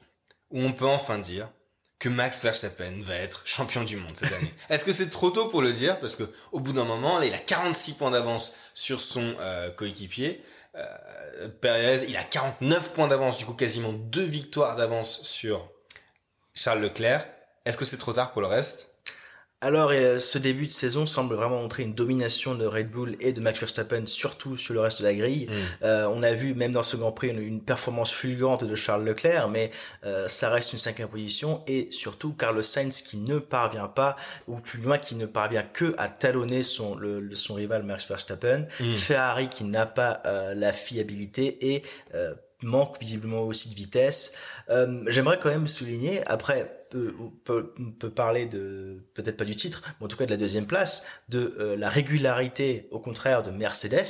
où 0.51 0.61
on 0.61 0.73
peut 0.73 0.85
enfin 0.85 1.17
dire 1.17 1.49
que 1.97 2.07
Max 2.07 2.43
Verstappen 2.43 3.01
va 3.01 3.15
être 3.15 3.41
champion 3.45 3.83
du 3.83 3.97
monde 3.97 4.11
cette 4.15 4.31
année? 4.31 4.53
Est-ce 4.69 4.85
que 4.85 4.93
c'est 4.93 5.09
trop 5.09 5.31
tôt 5.31 5.47
pour 5.47 5.63
le 5.63 5.73
dire? 5.73 5.99
Parce 5.99 6.15
que 6.15 6.23
au 6.51 6.59
bout 6.59 6.73
d'un 6.73 6.85
moment, 6.85 7.19
il 7.21 7.33
a 7.33 7.39
46 7.39 7.93
points 7.93 8.11
d'avance 8.11 8.57
sur 8.75 9.01
son 9.01 9.35
euh, 9.39 9.71
coéquipier. 9.71 10.43
Euh, 10.75 11.49
Perez, 11.61 12.05
il 12.07 12.15
a 12.15 12.23
49 12.23 12.93
points 12.93 13.07
d'avance, 13.07 13.37
du 13.37 13.45
coup 13.45 13.53
quasiment 13.53 13.91
deux 13.91 14.23
victoires 14.23 14.75
d'avance 14.75 15.23
sur 15.23 15.67
Charles 16.53 16.81
Leclerc. 16.81 17.25
Est-ce 17.65 17.77
que 17.77 17.85
c'est 17.85 17.97
trop 17.97 18.13
tard 18.13 18.31
pour 18.31 18.41
le 18.41 18.47
reste? 18.47 18.98
Alors, 19.61 19.89
euh, 19.91 20.19
ce 20.19 20.37
début 20.37 20.67
de 20.67 20.71
saison 20.71 21.05
semble 21.05 21.35
vraiment 21.35 21.61
montrer 21.61 21.83
une 21.83 21.93
domination 21.93 22.55
de 22.55 22.65
Red 22.65 22.89
Bull 22.89 23.17
et 23.19 23.33
de 23.33 23.41
Max 23.41 23.59
Verstappen, 23.59 24.05
surtout 24.05 24.55
sur 24.55 24.73
le 24.73 24.79
reste 24.79 25.01
de 25.01 25.07
la 25.07 25.13
grille. 25.13 25.47
Mm. 25.49 25.53
Euh, 25.83 26.07
on 26.07 26.23
a 26.23 26.31
vu, 26.33 26.53
même 26.53 26.71
dans 26.71 26.81
ce 26.81 26.95
Grand 26.95 27.11
Prix, 27.11 27.27
une, 27.27 27.41
une 27.41 27.61
performance 27.61 28.09
fulgurante 28.13 28.63
de 28.63 28.73
Charles 28.75 29.03
Leclerc, 29.03 29.49
mais 29.49 29.71
euh, 30.05 30.29
ça 30.29 30.49
reste 30.49 30.71
une 30.71 30.79
cinquième 30.79 31.09
position, 31.09 31.61
et 31.67 31.89
surtout 31.91 32.31
Carlos 32.31 32.61
Sainz 32.61 33.01
qui 33.01 33.17
ne 33.17 33.37
parvient 33.37 33.89
pas, 33.89 34.15
ou 34.47 34.55
plus 34.61 34.79
loin, 34.79 34.97
qui 34.97 35.15
ne 35.15 35.25
parvient 35.25 35.63
que 35.63 35.93
à 35.97 36.07
talonner 36.07 36.63
son, 36.63 36.95
le, 36.95 37.19
le- 37.19 37.35
son 37.35 37.55
rival 37.55 37.83
Max 37.83 38.07
Verstappen. 38.07 38.65
Mm. 38.79 38.93
Ferrari 38.93 39.49
qui 39.49 39.65
n'a 39.65 39.85
pas 39.85 40.21
euh, 40.25 40.53
la 40.55 40.71
fiabilité 40.71 41.73
et 41.73 41.81
euh, 42.15 42.33
manque 42.61 42.95
visiblement 43.01 43.41
aussi 43.41 43.69
de 43.71 43.75
vitesse. 43.75 44.37
Euh, 44.69 45.03
J'aimerais 45.07 45.37
quand 45.37 45.49
même 45.49 45.67
souligner, 45.67 46.25
après, 46.27 46.78
peut, 46.89 47.73
peut 47.99 48.09
parler 48.09 48.47
de, 48.47 49.03
peut-être 49.13 49.37
pas 49.37 49.45
du 49.45 49.55
titre, 49.55 49.83
mais 49.99 50.05
en 50.05 50.07
tout 50.07 50.17
cas 50.17 50.25
de 50.25 50.31
la 50.31 50.37
deuxième 50.37 50.65
place, 50.67 51.07
de 51.29 51.55
euh, 51.59 51.75
la 51.75 51.89
régularité, 51.89 52.87
au 52.91 52.99
contraire, 52.99 53.43
de 53.43 53.51
Mercedes, 53.51 54.05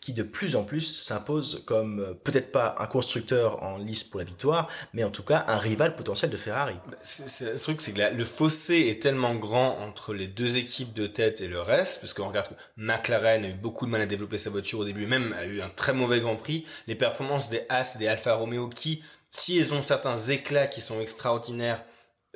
qui 0.00 0.12
de 0.12 0.22
plus 0.22 0.56
en 0.56 0.64
plus 0.64 0.80
s'impose 0.96 1.64
comme 1.66 2.00
euh, 2.00 2.14
peut-être 2.14 2.52
pas 2.52 2.74
un 2.78 2.86
constructeur 2.86 3.62
en 3.62 3.76
lice 3.78 4.04
pour 4.04 4.20
la 4.20 4.24
victoire, 4.26 4.68
mais 4.94 5.04
en 5.04 5.10
tout 5.10 5.22
cas 5.22 5.44
un 5.48 5.58
rival 5.58 5.96
potentiel 5.96 6.30
de 6.30 6.36
Ferrari. 6.36 6.74
C'est- 7.02 7.28
c'est- 7.28 7.52
le 7.52 7.58
truc, 7.58 7.80
c'est 7.80 7.92
que 7.92 8.00
le 8.16 8.24
fossé 8.24 8.88
est 8.88 9.02
tellement 9.02 9.34
grand 9.34 9.78
entre 9.78 10.14
les 10.14 10.26
deux 10.26 10.56
équipes 10.56 10.94
de 10.94 11.06
tête 11.06 11.40
et 11.40 11.48
le 11.48 11.60
reste, 11.60 12.00
parce 12.00 12.12
qu'on 12.12 12.28
regarde 12.28 12.48
que 12.48 12.54
McLaren 12.76 13.44
a 13.44 13.48
eu 13.48 13.54
beaucoup 13.54 13.86
de 13.86 13.90
mal 13.90 14.00
à 14.00 14.06
développer 14.06 14.38
sa 14.38 14.50
voiture 14.50 14.78
au 14.80 14.84
début, 14.84 15.06
même 15.06 15.34
a 15.38 15.44
eu 15.44 15.60
un 15.60 15.68
très 15.68 15.92
mauvais 15.92 16.20
Grand 16.20 16.36
Prix. 16.36 16.64
Les 16.86 16.94
performances 16.94 17.50
des 17.50 17.62
As 17.68 17.96
et 17.96 17.98
des 17.98 18.08
Alfa 18.08 18.34
Romeo, 18.34 18.68
qui, 18.68 19.02
si 19.30 19.58
elles 19.58 19.74
ont 19.74 19.82
certains 19.82 20.16
éclats 20.16 20.66
qui 20.66 20.80
sont 20.80 21.00
extraordinaires, 21.00 21.84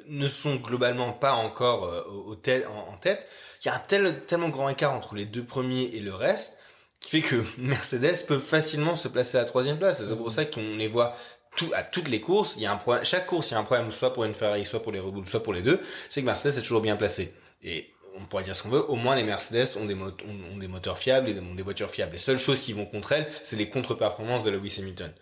ne 0.08 0.26
sont 0.28 0.56
globalement 0.56 1.12
pas 1.12 1.32
encore 1.32 1.84
euh, 1.86 2.02
au, 2.26 2.34
tel- 2.36 2.66
en, 2.66 2.92
en 2.94 2.96
tête. 2.98 3.26
Il 3.64 3.68
y 3.68 3.70
a 3.70 3.74
un 3.74 3.78
tel, 3.80 4.24
tellement 4.26 4.48
grand 4.50 4.68
écart 4.68 4.92
entre 4.92 5.14
les 5.14 5.24
deux 5.26 5.44
premiers 5.44 5.84
et 5.94 6.00
le 6.00 6.14
reste, 6.14 6.62
qui 7.00 7.10
fait 7.10 7.22
que 7.22 7.42
Mercedes 7.58 8.26
peut 8.28 8.38
facilement 8.38 8.96
se 8.96 9.08
placer 9.08 9.36
à 9.38 9.40
la 9.40 9.46
troisième 9.46 9.78
place. 9.78 10.04
C'est 10.06 10.16
pour 10.16 10.30
ça 10.30 10.44
qu'on 10.44 10.76
les 10.76 10.88
voit 10.88 11.14
tout, 11.56 11.70
à 11.74 11.82
toutes 11.84 12.08
les 12.08 12.20
courses, 12.20 12.56
il 12.56 12.62
y 12.62 12.66
a 12.66 12.72
un 12.72 12.76
problème, 12.76 13.04
chaque 13.04 13.26
course, 13.26 13.50
il 13.50 13.54
y 13.54 13.56
a 13.56 13.60
un 13.60 13.64
problème, 13.64 13.90
soit 13.92 14.12
pour 14.12 14.24
une 14.24 14.34
Ferrari, 14.34 14.66
soit 14.66 14.82
pour 14.82 14.90
les 14.92 14.98
Red 15.00 15.12
Bull, 15.14 15.26
soit 15.26 15.42
pour 15.42 15.52
les 15.52 15.62
deux, 15.62 15.80
c'est 16.10 16.20
que 16.20 16.26
Mercedes 16.26 16.58
est 16.58 16.62
toujours 16.62 16.80
bien 16.80 16.96
placé. 16.96 17.32
Et 17.62 17.92
on 18.16 18.26
pourrait 18.26 18.42
dire 18.44 18.56
ce 18.56 18.62
qu'on 18.64 18.70
veut, 18.70 18.84
au 18.90 18.96
moins 18.96 19.14
les 19.16 19.22
Mercedes 19.22 19.76
ont 19.80 19.84
des, 19.84 19.94
mot- 19.94 20.08
ont, 20.10 20.52
ont 20.54 20.58
des 20.58 20.66
moteurs 20.68 20.98
fiables 20.98 21.28
et 21.28 21.38
ont 21.38 21.54
des 21.54 21.62
voitures 21.62 21.90
fiables. 21.90 22.12
Les 22.12 22.18
seules 22.18 22.38
choses 22.40 22.60
qui 22.60 22.72
vont 22.72 22.86
contre 22.86 23.12
elles, 23.12 23.28
c'est 23.44 23.56
les 23.56 23.68
contre-performances 23.68 24.42
de 24.44 24.50
Lewis 24.50 24.76
Hamilton. 24.80 25.12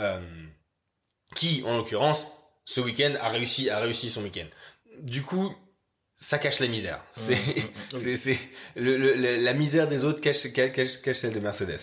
Euh, 0.00 0.20
qui, 1.36 1.62
en 1.66 1.76
l'occurrence, 1.76 2.32
ce 2.70 2.80
week-end 2.80 3.14
a 3.20 3.28
réussi, 3.28 3.68
a 3.70 3.80
réussi 3.80 4.10
son 4.10 4.22
week-end. 4.22 4.46
Du 5.00 5.22
coup, 5.22 5.52
ça 6.16 6.38
cache 6.38 6.60
la 6.60 6.68
misère. 6.68 7.02
C'est, 7.12 7.38
c'est, 7.94 8.16
c'est, 8.16 8.38
le, 8.76 8.96
le- 8.96 9.14
le- 9.14 9.36
la 9.42 9.52
misère 9.54 9.88
des 9.88 10.04
autres 10.04 10.20
cache, 10.20 10.52
cache, 10.52 10.72
cache, 10.72 11.02
cache 11.02 11.16
celle 11.16 11.32
de 11.32 11.40
Mercedes. 11.40 11.78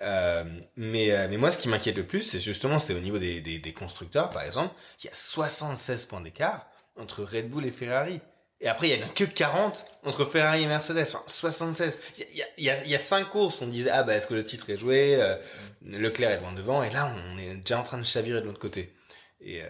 Euh, 0.00 0.44
mais, 0.76 1.10
euh, 1.10 1.26
mais 1.28 1.36
moi, 1.38 1.50
ce 1.50 1.58
qui 1.60 1.68
m'inquiète 1.68 1.96
le 1.96 2.06
plus, 2.06 2.22
c'est 2.22 2.40
justement, 2.40 2.78
c'est 2.78 2.94
au 2.94 3.00
niveau 3.00 3.18
des, 3.18 3.40
des, 3.40 3.58
des 3.58 3.72
constructeurs, 3.72 4.30
par 4.30 4.42
exemple, 4.42 4.74
il 5.02 5.06
y 5.06 5.10
a 5.10 5.14
76 5.14 6.04
points 6.06 6.20
d'écart 6.20 6.66
entre 6.96 7.24
Red 7.24 7.48
Bull 7.50 7.64
et 7.66 7.70
Ferrari. 7.70 8.20
Et 8.60 8.68
après, 8.68 8.90
il 8.90 8.98
y 8.98 9.02
en 9.02 9.06
a 9.06 9.08
que 9.10 9.24
40 9.24 9.84
entre 10.04 10.24
Ferrari 10.24 10.62
et 10.62 10.66
Mercedes. 10.66 11.02
Enfin, 11.08 11.22
76. 11.26 11.98
Il 12.30 12.36
y 12.38 12.42
a, 12.42 12.46
il 12.58 12.64
y 12.64 12.70
a, 12.70 12.84
il 12.84 12.90
y 12.90 12.94
a 12.94 12.98
5 12.98 13.24
courses. 13.28 13.60
On 13.62 13.66
disait, 13.66 13.90
ah 13.90 14.04
bah, 14.04 14.14
est-ce 14.14 14.28
que 14.28 14.34
le 14.34 14.44
titre 14.44 14.70
est 14.70 14.76
joué? 14.76 15.16
Euh, 15.20 15.36
Leclerc 15.84 16.30
est 16.30 16.40
loin 16.40 16.52
devant. 16.52 16.82
Et 16.84 16.90
là, 16.90 17.12
on 17.32 17.38
est 17.38 17.54
déjà 17.56 17.80
en 17.80 17.82
train 17.82 17.98
de 17.98 18.04
chavirer 18.06 18.40
de 18.40 18.46
l'autre 18.46 18.60
côté. 18.60 18.94
Et, 19.44 19.62
euh, 19.62 19.66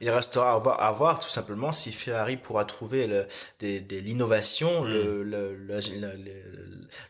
Il 0.00 0.10
restera 0.10 0.54
à 0.54 0.58
voir, 0.58 0.82
à 0.82 0.90
voir, 0.90 1.20
tout 1.20 1.28
simplement 1.28 1.70
si 1.70 1.92
Ferrari 1.92 2.36
pourra 2.36 2.64
trouver 2.64 3.26
l'innovation, 3.60 4.84
le, 4.84 5.22
le, 5.22 5.54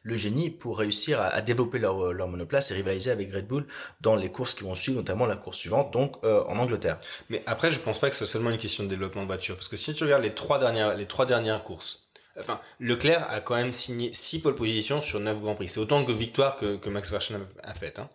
le, 0.02 0.16
génie 0.16 0.50
pour 0.50 0.78
réussir 0.78 1.21
à, 1.21 1.28
à 1.28 1.40
développer 1.40 1.78
leur, 1.78 2.12
leur 2.12 2.28
monoplace 2.28 2.71
et 2.71 2.75
rivaliser 2.75 3.11
avec 3.11 3.32
Red 3.32 3.47
Bull 3.47 3.66
dans 4.00 4.16
les 4.16 4.30
courses 4.30 4.54
qui 4.54 4.64
vont 4.64 4.75
suivre, 4.75 4.99
notamment 4.99 5.26
la 5.26 5.37
course 5.37 5.59
suivante, 5.59 5.92
donc 5.92 6.16
euh, 6.25 6.44
en 6.44 6.56
Angleterre. 6.59 7.00
Mais 7.30 7.42
après, 7.47 7.71
je 7.71 7.78
pense 7.78 7.99
pas 7.99 8.11
que 8.11 8.14
ce 8.16 8.26
soit 8.26 8.32
seulement 8.35 8.50
une 8.50 8.59
question 8.59 8.85
de 8.85 8.88
développement 8.88 9.23
de 9.23 9.26
voiture. 9.26 9.54
Parce 9.56 9.68
que 9.68 9.76
si 9.76 9.94
tu 9.94 10.04
regardes 10.04 10.23
les 10.23 10.35
trois 10.35 10.59
dernières, 10.59 10.94
les 10.97 11.06
trois 11.06 11.25
dernières 11.26 11.64
courses, 11.64 12.09
enfin, 12.38 12.61
Leclerc 12.80 13.26
a 13.30 13.40
quand 13.40 13.54
même 13.54 13.73
signé 13.73 14.12
6 14.12 14.40
pole 14.42 14.54
positions 14.54 15.00
sur 15.00 15.21
9 15.21 15.40
Grands 15.40 15.54
Prix. 15.54 15.68
C'est 15.68 15.80
autant 15.80 16.04
que 16.04 16.12
victoire 16.12 16.56
que, 16.56 16.76
que 16.76 16.88
Max 16.90 17.11
Verstappen 17.11 17.47
a, 17.62 17.71
a 17.71 17.75
fait, 17.75 17.99
hein. 17.99 18.11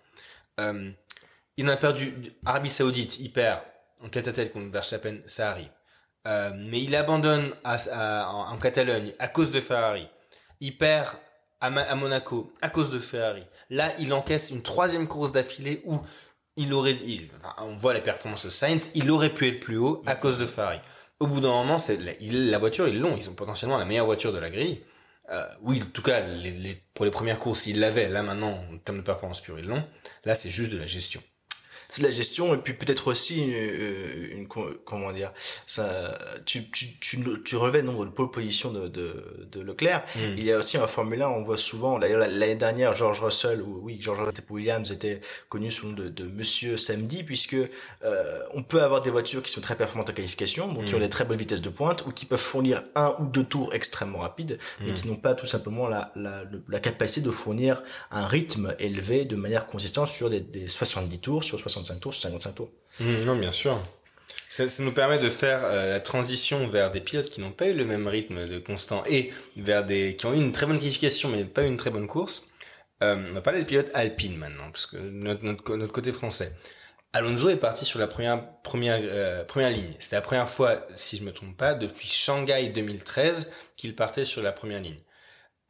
Euh, 0.60 0.92
il 1.58 1.66
en 1.66 1.70
a 1.70 1.78
perdu, 1.78 2.14
Arabie 2.46 2.70
Saoudite, 2.70 3.20
il 3.20 3.32
perd 3.32 3.60
en 4.04 4.10
tête 4.10 4.28
à 4.28 4.34
tête 4.34 4.54
contre 4.54 4.72
Verstappen, 4.72 5.18
ça 5.26 5.52
arrive. 5.52 5.70
Euh, 6.28 6.52
mais 6.56 6.82
il 6.82 6.96
abandonne 6.96 7.52
à, 7.64 7.76
à- 7.76 8.30
en, 8.30 8.52
en 8.54 8.58
Catalogne 8.58 9.14
à 9.20 9.28
cause 9.28 9.52
de 9.52 9.62
Ferrari. 9.62 10.08
Il 10.60 10.78
perd 10.78 11.08
à, 11.62 11.70
Monaco 11.96 12.52
à 12.62 12.70
cause 12.70 12.92
de 12.92 13.00
Ferrari. 13.00 13.44
Là, 13.70 13.92
il 14.00 14.14
encaisse 14.14 14.52
une 14.52 14.62
troisième 14.62 15.08
course 15.08 15.32
d'affilée 15.32 15.82
où 15.86 16.00
il 16.58 16.74
aurait, 16.74 16.94
il- 16.94 17.30
enfin, 17.38 17.56
on 17.60 17.76
voit 17.76 17.94
les 17.94 18.02
performances 18.02 18.46
de 18.46 18.50
Sainz, 18.50 18.92
il 18.96 19.10
aurait 19.12 19.30
pu 19.30 19.48
être 19.48 19.60
plus 19.60 19.78
haut 19.78 20.04
à 20.06 20.16
cause 20.16 20.38
de 20.38 20.46
Ferrari. 20.46 20.80
Au 21.20 21.28
bout 21.28 21.40
d'un 21.40 21.50
moment, 21.50 21.78
c'est 21.78 21.98
la, 21.98 22.58
voiture, 22.60 22.88
ils 22.88 23.00
l'ont, 23.00 23.16
ils 23.18 23.30
ont 23.30 23.34
potentiellement 23.36 23.78
la 23.78 23.86
meilleure 23.86 24.06
voiture 24.06 24.34
de 24.34 24.38
la 24.38 24.50
grille. 24.52 24.84
Euh, 25.30 25.46
oui, 25.62 25.82
en 25.82 25.90
tout 25.92 26.02
cas, 26.04 26.22
les, 26.22 26.52
les- 26.52 26.84
pour 26.94 27.06
les 27.06 27.12
premières 27.12 27.40
courses, 27.40 27.66
ils 27.68 27.80
l'avaient. 27.80 28.08
Là, 28.10 28.22
maintenant, 28.24 28.52
en 28.72 28.78
termes 28.78 28.98
de 29.00 29.04
performance 29.04 29.42
pure, 29.42 29.58
ils 29.60 29.66
l'ont. 29.66 29.84
Là, 30.26 30.36
c'est 30.36 30.50
juste 30.50 30.72
de 30.72 30.78
la 30.78 30.88
gestion. 30.88 31.22
C'est 31.90 32.02
de 32.02 32.08
la 32.08 32.14
gestion 32.14 32.54
et 32.54 32.58
puis 32.58 32.74
peut-être 32.74 33.08
aussi 33.08 33.54
euh, 33.54 34.28
une, 34.36 34.48
co- 34.48 34.72
comment 34.86 35.12
dire 35.14 35.32
ça 35.66 36.18
tu 36.46 36.70
tu 36.72 36.86
tu, 37.00 37.24
tu 37.44 37.56
relevais 37.56 37.80
le 37.82 37.88
nombre 37.88 38.06
de 38.06 38.12
pole 38.12 38.30
position 38.32 38.72
de, 38.72 38.88
de, 38.88 39.48
de 39.52 39.62
Leclerc. 39.62 40.04
Il 40.38 40.44
y 40.44 40.52
a 40.52 40.58
aussi 40.58 40.78
en 40.78 40.88
Formule 40.88 41.22
1 41.22 41.28
on 41.30 41.44
voit 41.44 41.58
souvent 41.58 42.00
d'ailleurs 42.00 42.20
l'année 42.20 42.56
dernière 42.56 42.94
George 42.94 43.22
Russell 43.22 43.62
ou 43.62 43.80
oui 43.84 44.00
George 44.02 44.20
Russell 44.20 44.44
pour 44.46 44.56
Williams 44.58 44.92
était 44.92 45.22
connu 45.50 45.72
sous 45.72 45.88
le 45.88 45.92
nom 45.94 45.98
de, 46.04 46.10
de 46.10 46.24
Monsieur 46.26 46.78
Samedi 46.78 47.24
puisque 47.24 47.56
euh, 48.04 48.40
on 48.54 48.64
peut 48.64 48.82
avoir 48.82 49.02
des 49.02 49.10
voitures 49.10 49.42
qui 49.44 49.52
sont 49.52 49.62
très 49.62 49.76
performantes 49.76 50.10
en 50.10 50.14
qualification 50.14 50.72
donc 50.74 50.86
qui 50.86 50.96
ont 50.96 51.00
des 51.00 51.10
très 51.10 51.26
bonnes 51.26 51.38
vitesses 51.38 51.62
de 51.62 51.70
pointe 51.70 52.06
ou 52.06 52.12
qui 52.12 52.26
peuvent 52.26 52.40
fournir 52.40 52.84
un 52.96 53.16
ou 53.20 53.26
deux 53.26 53.44
tours 53.44 53.74
extrêmement 53.74 54.20
rapides 54.20 54.60
mais 54.82 54.94
qui 54.94 55.08
n'ont 55.08 55.16
pas 55.16 55.34
tout 55.36 55.46
simplement 55.46 55.88
la, 55.88 56.12
la, 56.16 56.44
la 56.68 56.80
capacité 56.80 57.26
de 57.26 57.32
fournir 57.32 57.82
un 58.12 58.28
rythme 58.28 58.76
élevé 58.80 59.26
de 59.26 59.36
manière 59.36 59.68
consistante 59.68 60.08
sur 60.08 60.30
des, 60.30 60.40
des 60.42 60.68
70 60.68 61.20
tours 61.20 61.44
sur 61.44 61.60
65 61.78 62.00
tours 62.00 62.14
sur 62.14 62.30
55 62.30 62.56
tours 62.56 62.72
Mmh, 63.00 63.26
non, 63.26 63.36
bien 63.36 63.52
sûr. 63.52 63.80
Ça, 64.50 64.66
nous 64.80 64.94
permet 64.94 65.20
de 65.20 65.30
faire 65.30 65.62
euh, 65.64 65.92
la 65.92 66.00
transition 66.00 66.68
vers 66.68 66.90
des 66.90 67.02
pilotes 67.02 67.30
qui 67.30 67.42
n'ont 67.42 67.52
pas 67.52 67.68
eu 67.68 67.74
le 67.74 67.86
même 67.86 68.08
rythme 68.08 68.48
de 68.48 68.60
constant 68.60 69.04
et 69.06 69.32
vers 69.58 69.84
des 69.84 70.16
qui 70.16 70.26
ont 70.26 70.34
eu 70.34 70.38
une 70.38 70.54
très 70.54 70.66
bonne 70.66 70.80
qualification 70.80 71.30
mais 71.30 71.44
pas 71.44 71.64
une 71.64 71.76
très 71.78 71.90
bonne 71.90 72.08
course. 72.08 72.50
Euh, 73.04 73.18
on 73.30 73.34
va 73.34 73.42
parler 73.42 73.60
des 73.60 73.66
pilotes 73.66 73.92
alpines 73.94 74.38
maintenant, 74.38 74.72
parce 74.72 74.88
que 74.88 74.98
notre, 74.98 75.76
notre 75.76 75.94
côté 75.94 76.12
français. 76.12 76.52
Alonso 77.14 77.50
est 77.50 77.58
parti 77.58 77.86
sur 77.86 78.00
la 78.00 78.08
première 78.08 78.44
première 78.64 79.00
euh, 79.02 79.44
première 79.44 79.70
ligne. 79.70 79.94
C'était 80.00 80.16
la 80.16 80.22
première 80.22 80.50
fois, 80.50 80.88
si 80.96 81.18
je 81.18 81.24
me 81.24 81.32
trompe 81.32 81.56
pas, 81.56 81.74
depuis 81.74 82.08
Shanghai 82.08 82.70
2013 82.70 83.54
qu'il 83.76 83.96
partait 83.96 84.26
sur 84.26 84.42
la 84.42 84.52
première 84.52 84.82
ligne. 84.82 85.00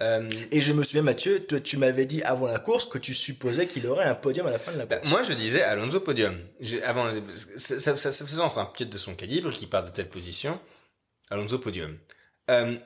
Euh, 0.03 0.29
Et 0.51 0.61
je 0.61 0.73
me 0.73 0.83
souviens, 0.83 1.01
Mathieu, 1.01 1.45
tu 1.63 1.77
m'avais 1.77 2.05
dit 2.05 2.21
avant 2.21 2.45
la 2.47 2.59
course 2.59 2.85
que 2.85 2.99
tu 2.99 3.13
supposais 3.15 3.65
qu'il 3.67 3.87
aurait 3.87 4.05
un 4.05 4.13
podium 4.15 4.45
à 4.45 4.51
la 4.51 4.59
fin 4.59 4.71
de 4.71 4.77
la 4.77 4.85
Bah, 4.85 4.97
course. 4.97 5.09
moi, 5.09 5.23
je 5.23 5.33
disais 5.33 5.63
Alonso 5.63 5.99
podium. 5.99 6.37
Avant, 6.85 7.11
ça, 7.31 7.97
ça, 7.97 8.11
ça, 8.11 8.61
un 8.61 8.65
pilote 8.65 8.91
de 8.91 8.97
son 8.97 9.15
calibre 9.15 9.49
qui 9.51 9.65
part 9.65 9.83
de 9.85 9.89
telle 9.89 10.09
position. 10.09 10.59
Alonso 11.31 11.57
podium. 11.57 11.97
Euh, 12.49 12.77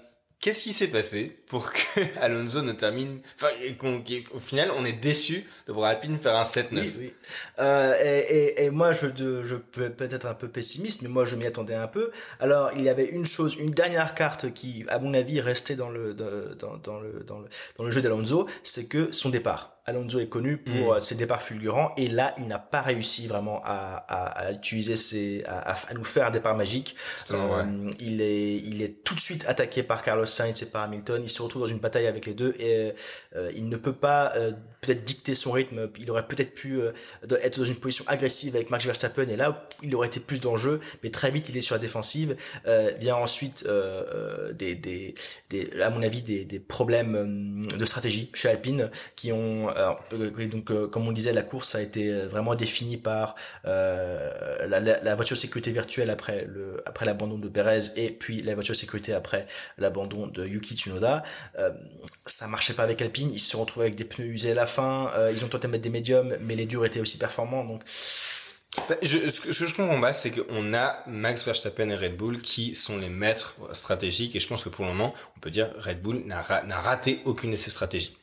Qu'est-ce 0.41 0.63
qui 0.63 0.74
s'est 0.74 0.88
passé 0.88 1.38
pour 1.45 1.71
que 1.71 2.01
Alonso 2.19 2.63
ne 2.63 2.71
termine, 2.71 3.19
enfin, 3.36 3.50
qu'au 3.79 4.39
final, 4.39 4.71
on 4.75 4.83
est 4.86 4.93
déçu 4.93 5.45
de 5.67 5.71
voir 5.71 5.91
Alpine 5.91 6.17
faire 6.17 6.36
un 6.36 6.41
7-9. 6.41 6.65
Oui, 6.71 6.93
oui. 6.98 7.13
Euh, 7.60 7.93
et, 8.03 8.19
et, 8.19 8.63
et 8.63 8.69
moi, 8.71 8.91
je, 8.91 9.05
je 9.43 9.55
peux 9.55 9.91
peut-être 9.91 10.25
un 10.25 10.33
peu 10.33 10.48
pessimiste, 10.48 11.03
mais 11.03 11.10
moi, 11.10 11.25
je 11.25 11.36
m'y 11.36 11.45
attendais 11.45 11.75
un 11.75 11.88
peu. 11.88 12.10
Alors, 12.39 12.71
il 12.75 12.81
y 12.81 12.89
avait 12.89 13.05
une 13.05 13.27
chose, 13.27 13.55
une 13.60 13.69
dernière 13.69 14.15
carte 14.15 14.51
qui, 14.51 14.83
à 14.89 14.98
mon 14.98 15.13
avis, 15.13 15.39
restait 15.41 15.75
dans 15.75 15.89
le 15.89 16.15
dans 16.15 16.25
le 16.29 16.79
dans 16.81 17.00
le 17.00 17.45
dans 17.77 17.83
le 17.83 17.91
jeu 17.91 18.01
d'Alonso, 18.01 18.48
c'est 18.63 18.88
que 18.88 19.12
son 19.12 19.29
départ. 19.29 19.80
Alonso 19.85 20.19
est 20.19 20.27
connu 20.29 20.57
pour 20.57 20.73
Mm. 20.73 20.97
euh, 20.97 21.00
ses 21.01 21.15
départs 21.15 21.41
fulgurants, 21.41 21.91
et 21.97 22.07
là, 22.07 22.35
il 22.38 22.47
n'a 22.47 22.59
pas 22.59 22.81
réussi 22.81 23.27
vraiment 23.27 23.61
à, 23.63 23.95
à, 24.07 24.25
à 24.47 24.51
utiliser 24.51 24.95
ses, 24.95 25.43
à, 25.47 25.75
nous 25.95 26.03
faire 26.03 26.27
un 26.27 26.31
départ 26.31 26.55
magique. 26.55 26.95
Euh, 27.31 27.89
il 28.00 28.21
est, 28.21 28.55
il 28.57 28.81
est 28.83 29.03
tout 29.03 29.15
de 29.15 29.19
suite 29.19 29.45
attaqué 29.47 29.83
par 29.83 30.03
Carlos 30.03 30.25
Sainz 30.25 30.61
et 30.61 30.71
par 30.71 30.83
Hamilton. 30.83 31.21
Il 31.23 31.29
se 31.29 31.41
retrouve 31.41 31.63
dans 31.63 31.67
une 31.67 31.79
bataille 31.79 32.07
avec 32.07 32.25
les 32.25 32.33
deux 32.33 32.53
et 32.59 32.93
euh, 33.35 33.51
il 33.55 33.69
ne 33.69 33.77
peut 33.77 33.93
pas 33.95 34.33
euh, 34.35 34.51
peut-être 34.81 35.03
dicter 35.03 35.35
son 35.35 35.51
rythme. 35.51 35.89
Il 36.00 36.09
aurait 36.09 36.27
peut-être 36.27 36.53
pu 36.55 36.81
euh, 36.81 36.91
être 37.41 37.59
dans 37.59 37.65
une 37.65 37.75
position 37.75 38.03
agressive 38.07 38.55
avec 38.55 38.71
Max 38.71 38.85
Verstappen 38.85 39.27
et 39.27 39.35
là 39.35 39.67
il 39.83 39.95
aurait 39.95 40.07
été 40.07 40.19
plus 40.19 40.41
dans 40.41 40.53
le 40.53 40.59
jeu. 40.59 40.79
Mais 41.03 41.11
très 41.11 41.29
vite 41.29 41.50
il 41.50 41.57
est 41.57 41.61
sur 41.61 41.75
la 41.75 41.79
défensive. 41.79 42.35
Euh, 42.65 42.91
vient 43.00 43.15
ensuite 43.15 43.65
euh, 43.67 44.51
euh, 44.59 45.81
à 45.81 45.89
mon 45.89 46.01
avis 46.01 46.21
des, 46.21 46.59
problèmes 46.59 47.67
de 47.77 47.85
stratégie 47.85 48.31
chez 48.33 48.50
Alpine 48.50 48.89
qui 49.15 49.31
ont 49.31 49.67
donc 50.51 50.89
comme 50.89 51.07
on 51.07 51.11
disait 51.11 51.33
la 51.33 51.41
course 51.41 51.75
a 51.75 51.81
été 51.81 52.11
vraiment 52.25 52.55
définie 52.55 52.97
par 52.97 53.35
la, 53.63 54.67
la, 54.67 54.79
la 54.79 55.15
voiture 55.15 55.38
sécurité 55.38 55.71
virtuelle 55.71 56.09
après 56.09 56.45
le 56.45 56.81
après 56.85 57.05
l'abandon 57.05 57.38
de 57.38 57.50
Perez 57.50 57.79
et 57.95 58.09
puis 58.09 58.41
la 58.41 58.53
voiture 58.55 58.75
sécurité 58.75 59.13
après 59.13 59.47
l'abandon 59.77 60.27
de 60.27 60.45
Yuki 60.45 60.75
Tsunoda 60.75 61.23
ça 62.25 62.47
marchait 62.47 62.73
pas 62.73 62.83
avec 62.83 63.01
Alpine 63.01 63.31
ils 63.33 63.39
se 63.39 63.51
sont 63.51 63.61
retrouvés 63.61 63.88
avec 63.88 63.95
des 63.95 64.05
pneus 64.05 64.27
usés 64.27 64.51
à 64.51 64.55
la 64.55 64.65
fin 64.77 65.11
euh, 65.15 65.31
ils 65.35 65.43
ont 65.45 65.49
tenté 65.49 65.67
de 65.67 65.71
mettre 65.73 65.83
des 65.83 65.89
médiums 65.99 66.35
mais 66.41 66.55
les 66.55 66.65
durs 66.65 66.85
étaient 66.85 67.01
aussi 67.01 67.17
performants 67.17 67.63
donc 67.65 67.81
Bah, 68.89 68.95
ce, 69.03 69.41
que, 69.41 69.51
je 69.51 69.75
comprends 69.75 69.99
pas, 69.99 70.13
c'est 70.13 70.31
qu'on 70.31 70.73
a 70.73 71.03
Max 71.05 71.43
Verstappen 71.45 71.89
et 71.89 71.95
Red 71.95 72.15
Bull 72.15 72.41
qui 72.41 72.73
sont 72.73 72.97
les 72.97 73.09
maîtres 73.09 73.55
stratégiques 73.73 74.33
et 74.35 74.39
je 74.39 74.47
pense 74.47 74.63
que 74.63 74.69
pour 74.69 74.85
le 74.85 74.91
moment, 74.91 75.13
on 75.35 75.39
peut 75.41 75.51
dire 75.51 75.69
Red 75.77 76.01
Bull 76.01 76.23
n'a 76.25 76.39
ra- 76.41 76.63
n'a 76.63 76.79
raté 76.79 77.19
aucune 77.25 77.51
de 77.51 77.57
ses 77.57 77.69
stratégies. 77.69 78.15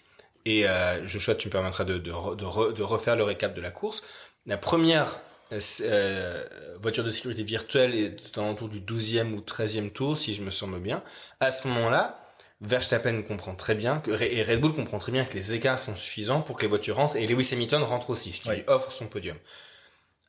Et 0.47 0.67
euh, 0.67 1.05
Joshua, 1.07 1.35
tu 1.35 1.49
me 1.49 1.53
permettras 1.53 1.85
de, 1.85 1.99
de, 1.99 2.11
re- 2.13 2.35
de, 2.35 2.47
re- 2.47 2.73
de 2.73 2.83
refaire 2.83 3.15
le 3.17 3.25
récap 3.25 3.53
de 3.55 3.61
la 3.61 3.71
course. 3.71 4.07
La 4.47 4.57
première 4.57 5.19
euh, 5.53 5.61
euh, 5.83 6.45
voiture 6.81 7.05
de 7.05 7.11
sécurité 7.11 7.43
virtuelle 7.43 7.95
est 7.95 8.39
autour 8.39 8.69
du 8.71 8.81
12e 8.81 9.35
ou 9.35 9.41
13e 9.41 9.91
tour, 9.91 10.17
si 10.17 10.35
je 10.35 10.43
me 10.43 10.51
semble 10.51 10.79
bien. 10.81 11.03
À 11.41 11.51
ce 11.51 11.69
moment-là, 11.69 12.19
Verstappen 12.61 13.23
comprend 13.23 13.55
très 13.55 13.75
bien 13.75 14.01
que, 14.01 14.11
et 14.23 14.43
Red 14.43 14.61
Bull 14.61 14.75
comprend 14.75 14.99
très 14.99 15.13
bien 15.13 15.25
que 15.25 15.35
les 15.35 15.55
écarts 15.55 15.79
sont 15.79 15.95
suffisants 15.95 16.41
pour 16.41 16.57
que 16.57 16.63
les 16.63 16.69
voitures 16.69 16.97
rentrent 16.97 17.17
et 17.17 17.27
Lewis 17.27 17.51
Hamilton 17.53 17.83
rentre 17.85 18.11
aussi, 18.11 18.33
ce 18.33 18.43
qui 18.43 18.49
Oui. 18.49 18.57
lui 18.57 18.65
offre 18.67 18.91
son 18.93 19.07
podium. 19.07 19.37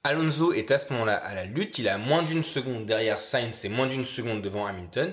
Alonso 0.04 0.54
est 0.54 0.72
à 0.72 0.78
ce 0.78 0.94
moment-là 0.94 1.16
à 1.16 1.34
la 1.36 1.44
lutte, 1.46 1.78
il 1.80 1.90
à 1.90 1.98
moins 1.98 2.24
d'une 2.24 2.44
seconde 2.44 2.86
derrière 2.86 3.20
Sainz 3.20 3.66
et 3.66 3.70
moins 3.70 3.88
d'une 3.88 4.06
seconde 4.06 4.42
devant 4.42 4.66
Hamilton. 4.66 5.12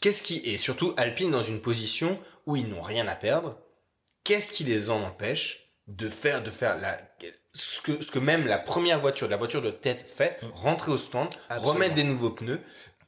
Qu'est-ce 0.00 0.22
qui 0.22 0.38
est 0.44 0.56
surtout 0.56 0.94
Alpine 0.96 1.30
dans 1.30 1.42
une 1.42 1.60
position 1.60 2.18
où 2.46 2.56
ils 2.56 2.68
n'ont 2.68 2.80
rien 2.82 3.08
à 3.08 3.16
perdre? 3.16 3.58
Qu'est-ce 4.24 4.52
qui 4.52 4.64
les 4.64 4.90
en 4.90 5.02
empêche 5.02 5.70
de 5.88 6.08
faire 6.08 6.42
de 6.42 6.50
faire 6.50 6.78
la 6.78 6.96
ce 7.52 7.80
que 7.80 8.00
ce 8.00 8.12
que 8.12 8.20
même 8.20 8.46
la 8.46 8.58
première 8.58 9.00
voiture, 9.00 9.26
la 9.28 9.36
voiture 9.36 9.60
de 9.60 9.70
tête 9.72 10.02
fait, 10.02 10.38
rentrer 10.54 10.92
au 10.92 10.96
stand, 10.96 11.28
Absolument. 11.48 11.72
remettre 11.74 11.94
des 11.96 12.04
nouveaux 12.04 12.30
pneus. 12.30 12.60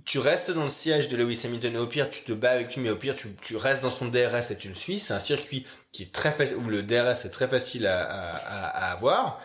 Tu 0.05 0.19
restes 0.19 0.51
dans 0.51 0.65
le 0.65 0.69
siège 0.69 1.09
de 1.09 1.17
Lewis 1.17 1.43
Hamilton 1.45 1.75
et 1.75 1.79
au 1.79 1.87
pire 1.87 2.11
tu 2.11 2.23
te 2.25 2.33
bats 2.33 2.51
avec 2.51 2.75
lui, 2.75 2.83
mais 2.83 2.91
au 2.91 2.97
pire 2.97 3.15
tu, 3.15 3.35
tu 3.41 3.57
restes 3.57 3.83
dans 3.83 3.91
son 3.91 4.09
DRS 4.09 4.51
et 4.51 4.59
tu 4.59 4.69
le 4.69 4.75
suis. 4.75 4.99
C'est 4.99 5.15
un 5.15 5.19
circuit 5.19 5.67
qui 5.93 6.03
est 6.03 6.13
très 6.13 6.33
facile 6.33 6.57
où 6.57 6.69
le 6.69 6.83
DRS 6.83 7.25
est 7.25 7.33
très 7.33 7.47
facile 7.47 7.87
à, 7.87 8.03
à, 8.03 8.67
à, 8.67 8.93
avoir. 8.93 9.41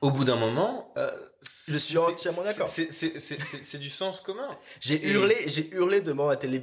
Au 0.00 0.10
bout 0.10 0.24
d'un 0.24 0.36
moment, 0.36 0.92
euh, 0.96 1.10
Je 1.68 1.76
suis 1.76 1.98
entièrement 1.98 2.42
d'accord. 2.42 2.68
C'est 2.68 2.90
c'est 2.92 3.18
c'est 3.18 3.42
c'est 3.42 3.78
du 3.78 3.88
sens 3.88 4.20
commun. 4.20 4.48
J'ai 4.80 4.94
Et- 4.96 5.10
hurlé, 5.10 5.36
j'ai 5.46 5.68
hurlé 5.72 6.00
devant 6.00 6.28
un, 6.28 6.36
télé, 6.36 6.62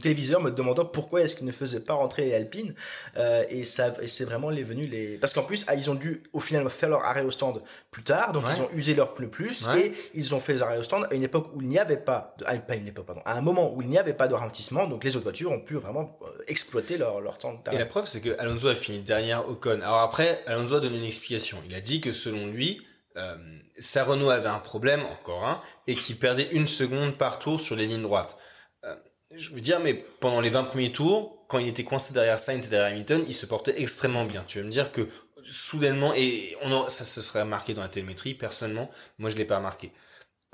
téléviseur 0.00 0.40
me 0.40 0.50
demandant 0.50 0.84
pourquoi 0.84 1.22
est-ce 1.22 1.34
qu'ils 1.36 1.46
ne 1.46 1.52
faisaient 1.52 1.84
pas 1.84 1.94
rentrer 1.94 2.26
les 2.26 2.34
Alpines 2.34 2.74
euh, 3.16 3.44
et 3.48 3.64
ça 3.64 3.94
et 4.02 4.06
c'est 4.06 4.24
vraiment 4.24 4.50
les 4.50 4.62
venus 4.62 4.90
les 4.90 5.18
parce 5.18 5.32
qu'en 5.32 5.42
plus 5.44 5.64
ah, 5.68 5.74
ils 5.74 5.90
ont 5.90 5.94
dû 5.94 6.22
au 6.32 6.40
final 6.40 6.68
faire 6.70 6.88
leur 6.88 7.04
arrêt 7.04 7.22
au 7.22 7.30
stand 7.30 7.62
plus 7.90 8.02
tard 8.04 8.32
donc 8.32 8.44
Ouais. 8.44 8.52
ils 8.56 8.62
ont 8.62 8.70
usé 8.72 8.94
leur 8.94 9.14
pneu 9.14 9.28
plus 9.28 9.66
Ouais. 9.68 9.86
et 9.88 9.94
ils 10.14 10.34
ont 10.34 10.40
fait 10.40 10.52
les 10.54 10.62
arrêts 10.62 10.78
au 10.78 10.82
stand 10.82 11.06
à 11.10 11.14
une 11.14 11.22
époque 11.22 11.50
où 11.54 11.60
il 11.60 11.68
n'y 11.68 11.78
avait 11.78 11.96
pas 11.96 12.34
de, 12.38 12.44
ah, 12.46 12.56
pas 12.58 12.74
une 12.76 12.88
époque 12.88 13.06
pardon 13.06 13.22
à 13.24 13.36
un 13.36 13.40
moment 13.40 13.72
où 13.74 13.82
il 13.82 13.88
n'y 13.88 13.98
avait 13.98 14.14
pas 14.14 14.28
de 14.28 14.34
ralentissement 14.34 14.86
donc 14.86 15.02
les 15.04 15.14
autres 15.16 15.24
voitures 15.24 15.50
ont 15.52 15.60
pu 15.60 15.74
vraiment 15.76 16.18
euh, 16.22 16.26
exploiter 16.48 16.98
leur 16.98 17.20
leur 17.20 17.38
temps 17.38 17.62
Et 17.72 17.78
la 17.78 17.86
preuve, 17.86 18.06
c'est 18.06 18.20
que 18.20 18.38
Alonso 18.38 18.68
a 18.68 18.74
fini 18.74 19.00
derrière 19.00 19.48
Ocon. 19.48 19.80
Alors 19.80 20.00
après, 20.00 20.42
Alonso 20.46 20.74
a 20.76 20.80
donné 20.80 20.98
une 20.98 21.04
explication. 21.04 21.58
Il 21.68 21.74
a 21.74 21.80
dit 21.80 22.00
que 22.00 22.12
selon 22.12 22.46
lui, 22.46 22.84
euh, 23.16 23.36
sa 23.78 24.04
Renault 24.04 24.30
avait 24.30 24.48
un 24.48 24.58
problème, 24.58 25.02
encore 25.06 25.44
un, 25.44 25.60
et 25.86 25.94
qu'il 25.94 26.16
perdait 26.18 26.48
une 26.52 26.66
seconde 26.66 27.16
par 27.16 27.38
tour 27.38 27.60
sur 27.60 27.76
les 27.76 27.86
lignes 27.86 28.02
droites. 28.02 28.36
Euh, 28.84 28.94
je 29.34 29.50
veux 29.50 29.60
dire, 29.60 29.80
mais 29.80 29.94
pendant 29.94 30.40
les 30.40 30.50
20 30.50 30.64
premiers 30.64 30.92
tours, 30.92 31.44
quand 31.48 31.58
il 31.58 31.68
était 31.68 31.84
coincé 31.84 32.14
derrière 32.14 32.38
Sainz 32.38 32.66
et 32.66 32.70
derrière 32.70 32.92
Hamilton, 32.92 33.24
il 33.26 33.34
se 33.34 33.46
portait 33.46 33.80
extrêmement 33.80 34.24
bien. 34.24 34.44
Tu 34.46 34.58
veux 34.58 34.64
me 34.64 34.70
dire 34.70 34.92
que 34.92 35.08
soudainement, 35.42 36.14
et 36.14 36.56
on 36.62 36.88
ça 36.88 37.04
se 37.04 37.20
serait 37.20 37.42
remarqué 37.42 37.74
dans 37.74 37.82
la 37.82 37.88
télémétrie, 37.88 38.34
personnellement, 38.34 38.90
moi 39.18 39.30
je 39.30 39.36
l'ai 39.36 39.44
pas 39.44 39.58
remarqué. 39.58 39.92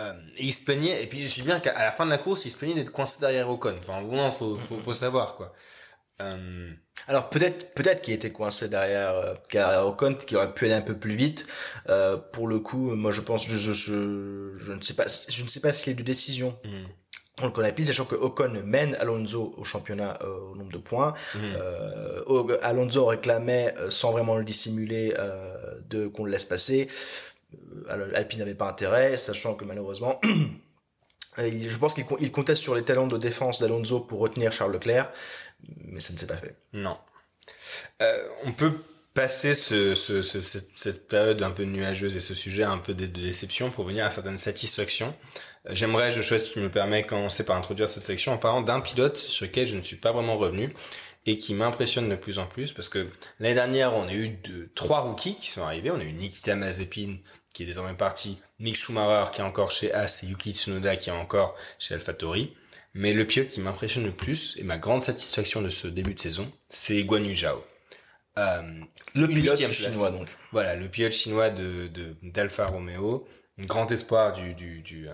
Euh, 0.00 0.14
et 0.36 0.44
il 0.44 0.52
se 0.52 0.64
plaignait, 0.64 1.02
et 1.02 1.06
puis 1.06 1.20
je 1.20 1.28
sais 1.28 1.42
bien 1.42 1.60
qu'à 1.60 1.74
la 1.74 1.92
fin 1.92 2.06
de 2.06 2.10
la 2.10 2.18
course, 2.18 2.44
il 2.46 2.50
se 2.50 2.56
plaignait 2.56 2.74
d'être 2.74 2.90
coincé 2.90 3.20
derrière 3.20 3.48
Ocon. 3.50 3.74
Enfin, 3.78 4.02
bon, 4.02 4.32
faut, 4.32 4.56
faut, 4.56 4.80
faut 4.80 4.92
savoir, 4.92 5.36
quoi. 5.36 5.52
Euh, 6.20 6.70
Alors 7.08 7.30
peut-être 7.30 7.74
peut-être 7.74 8.02
qu'il 8.02 8.14
était 8.14 8.30
coincé 8.30 8.68
derrière 8.68 9.16
euh, 9.16 9.34
derrière 9.52 9.86
Ocon, 9.86 10.14
qui 10.14 10.36
aurait 10.36 10.52
pu 10.54 10.66
aller 10.66 10.74
un 10.74 10.80
peu 10.82 10.96
plus 10.96 11.14
vite. 11.14 11.46
Euh, 11.88 12.16
pour 12.16 12.46
le 12.46 12.60
coup, 12.60 12.94
moi 12.94 13.10
je 13.10 13.20
pense, 13.20 13.46
je, 13.48 13.56
je, 13.56 14.52
je, 14.56 14.72
ne 14.72 14.80
sais 14.80 14.94
pas, 14.94 15.06
je 15.28 15.42
ne 15.42 15.48
sais 15.48 15.60
pas 15.60 15.72
s'il 15.72 15.92
y 15.92 15.96
a 15.96 15.98
eu 15.98 16.02
de 16.02 16.06
décision. 16.06 16.56
hmm, 16.64 16.86
On 17.42 17.46
le 17.46 17.52
connaît 17.52 17.74
sachant 17.84 18.04
que 18.04 18.14
Ocon 18.14 18.62
mène 18.64 18.94
Alonso 18.96 19.54
au 19.56 19.64
championnat 19.64 20.18
euh, 20.22 20.50
au 20.52 20.56
nombre 20.56 20.72
de 20.72 20.78
points. 20.78 21.14
hmm. 21.34 21.38
Euh, 21.56 22.58
Alonso 22.62 23.06
réclamait, 23.06 23.74
euh, 23.78 23.90
sans 23.90 24.12
vraiment 24.12 24.36
le 24.36 24.44
dissimuler, 24.44 25.14
euh, 25.18 25.56
de 25.88 26.06
qu'on 26.06 26.24
le 26.24 26.30
laisse 26.32 26.44
passer. 26.44 26.88
Alpine 28.14 28.38
n'avait 28.40 28.54
pas 28.54 28.68
intérêt, 28.68 29.16
sachant 29.16 29.54
que 29.56 29.64
malheureusement, 29.64 30.20
je 31.38 31.76
pense 31.78 31.94
qu'il 31.94 32.04
com- 32.04 32.18
il 32.20 32.32
comptait 32.32 32.54
sur 32.54 32.74
les 32.74 32.82
talents 32.82 33.06
de 33.06 33.18
défense 33.18 33.60
d'Alonso 33.60 34.00
pour 34.00 34.20
retenir 34.20 34.52
Charles 34.52 34.72
Leclerc, 34.72 35.12
mais 35.84 36.00
ça 36.00 36.12
ne 36.12 36.18
s'est 36.18 36.26
pas 36.26 36.36
fait. 36.36 36.56
Non. 36.72 36.96
Euh, 38.02 38.28
on 38.44 38.52
peut 38.52 38.72
passer 39.14 39.54
ce, 39.54 39.94
ce, 39.94 40.22
ce- 40.22 40.40
cette, 40.40 41.08
période 41.08 41.42
un 41.42 41.50
peu 41.50 41.64
nuageuse 41.64 42.16
et 42.16 42.20
ce 42.20 42.34
sujet 42.34 42.62
un 42.64 42.78
peu 42.78 42.94
de, 42.94 43.06
déception 43.06 43.70
pour 43.70 43.84
venir 43.84 44.04
à 44.04 44.10
certaines 44.10 44.38
satisfactions. 44.38 45.14
Euh, 45.66 45.70
J'aimerais, 45.74 46.12
je 46.12 46.22
souhaite, 46.22 46.44
si 46.44 46.52
tu 46.52 46.60
me 46.60 46.70
permets, 46.70 47.04
commencer 47.04 47.44
par 47.44 47.56
introduire 47.56 47.88
cette 47.88 48.04
section 48.04 48.32
en 48.32 48.38
parlant 48.38 48.62
d'un 48.62 48.80
pilote 48.80 49.16
sur 49.16 49.46
lequel 49.46 49.66
je 49.66 49.76
ne 49.76 49.82
suis 49.82 49.96
pas 49.96 50.12
vraiment 50.12 50.36
revenu 50.36 50.74
et 51.26 51.38
qui 51.38 51.52
m'impressionne 51.54 52.08
de 52.08 52.16
plus 52.16 52.38
en 52.38 52.46
plus 52.46 52.72
parce 52.72 52.88
que 52.88 53.06
l'année 53.40 53.54
dernière, 53.54 53.94
on 53.94 54.08
a 54.08 54.14
eu 54.14 54.38
trois 54.74 55.00
rookies 55.00 55.36
qui 55.36 55.50
sont 55.50 55.62
arrivés. 55.62 55.90
On 55.90 56.00
a 56.00 56.04
eu 56.04 56.12
Nikita 56.12 56.56
Mazepin 56.56 57.16
qui 57.60 57.64
est 57.64 57.66
désormais 57.66 57.92
parti, 57.94 58.38
Mick 58.58 58.74
Schumacher 58.74 59.30
qui 59.32 59.42
est 59.42 59.44
encore 59.44 59.70
chez 59.70 59.92
As 59.92 60.22
et 60.22 60.28
Yuki 60.28 60.54
Tsunoda 60.54 60.96
qui 60.96 61.10
est 61.10 61.12
encore 61.12 61.54
chez 61.78 61.92
AlphaTauri. 61.92 62.56
Mais 62.94 63.12
le 63.12 63.26
pilote 63.26 63.50
qui 63.50 63.60
m'impressionne 63.60 64.04
le 64.06 64.12
plus 64.12 64.56
et 64.56 64.62
ma 64.62 64.78
grande 64.78 65.04
satisfaction 65.04 65.60
de 65.60 65.68
ce 65.68 65.86
début 65.86 66.14
de 66.14 66.20
saison, 66.20 66.50
c'est 66.70 67.02
Guan 67.04 67.22
Yu 67.22 67.36
Zhao. 67.36 67.62
Euh, 68.38 68.62
Le 69.14 69.26
pilote 69.28 69.58
chinois 69.72 70.10
donc. 70.10 70.28
Voilà, 70.52 70.74
le 70.74 70.88
pilote 70.88 71.12
chinois 71.12 71.50
de 71.50 71.88
de- 71.88 72.16
d'Alfa 72.22 72.64
Romeo, 72.64 73.28
un 73.58 73.66
grand 73.66 73.92
espoir 73.92 74.32
du 74.32 74.54
du 74.54 74.80
du, 74.80 75.06
euh, 75.10 75.12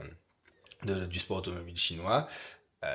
de- 0.84 1.06
du 1.06 1.18
sport 1.18 1.38
automobile 1.38 1.76
chinois, 1.76 2.28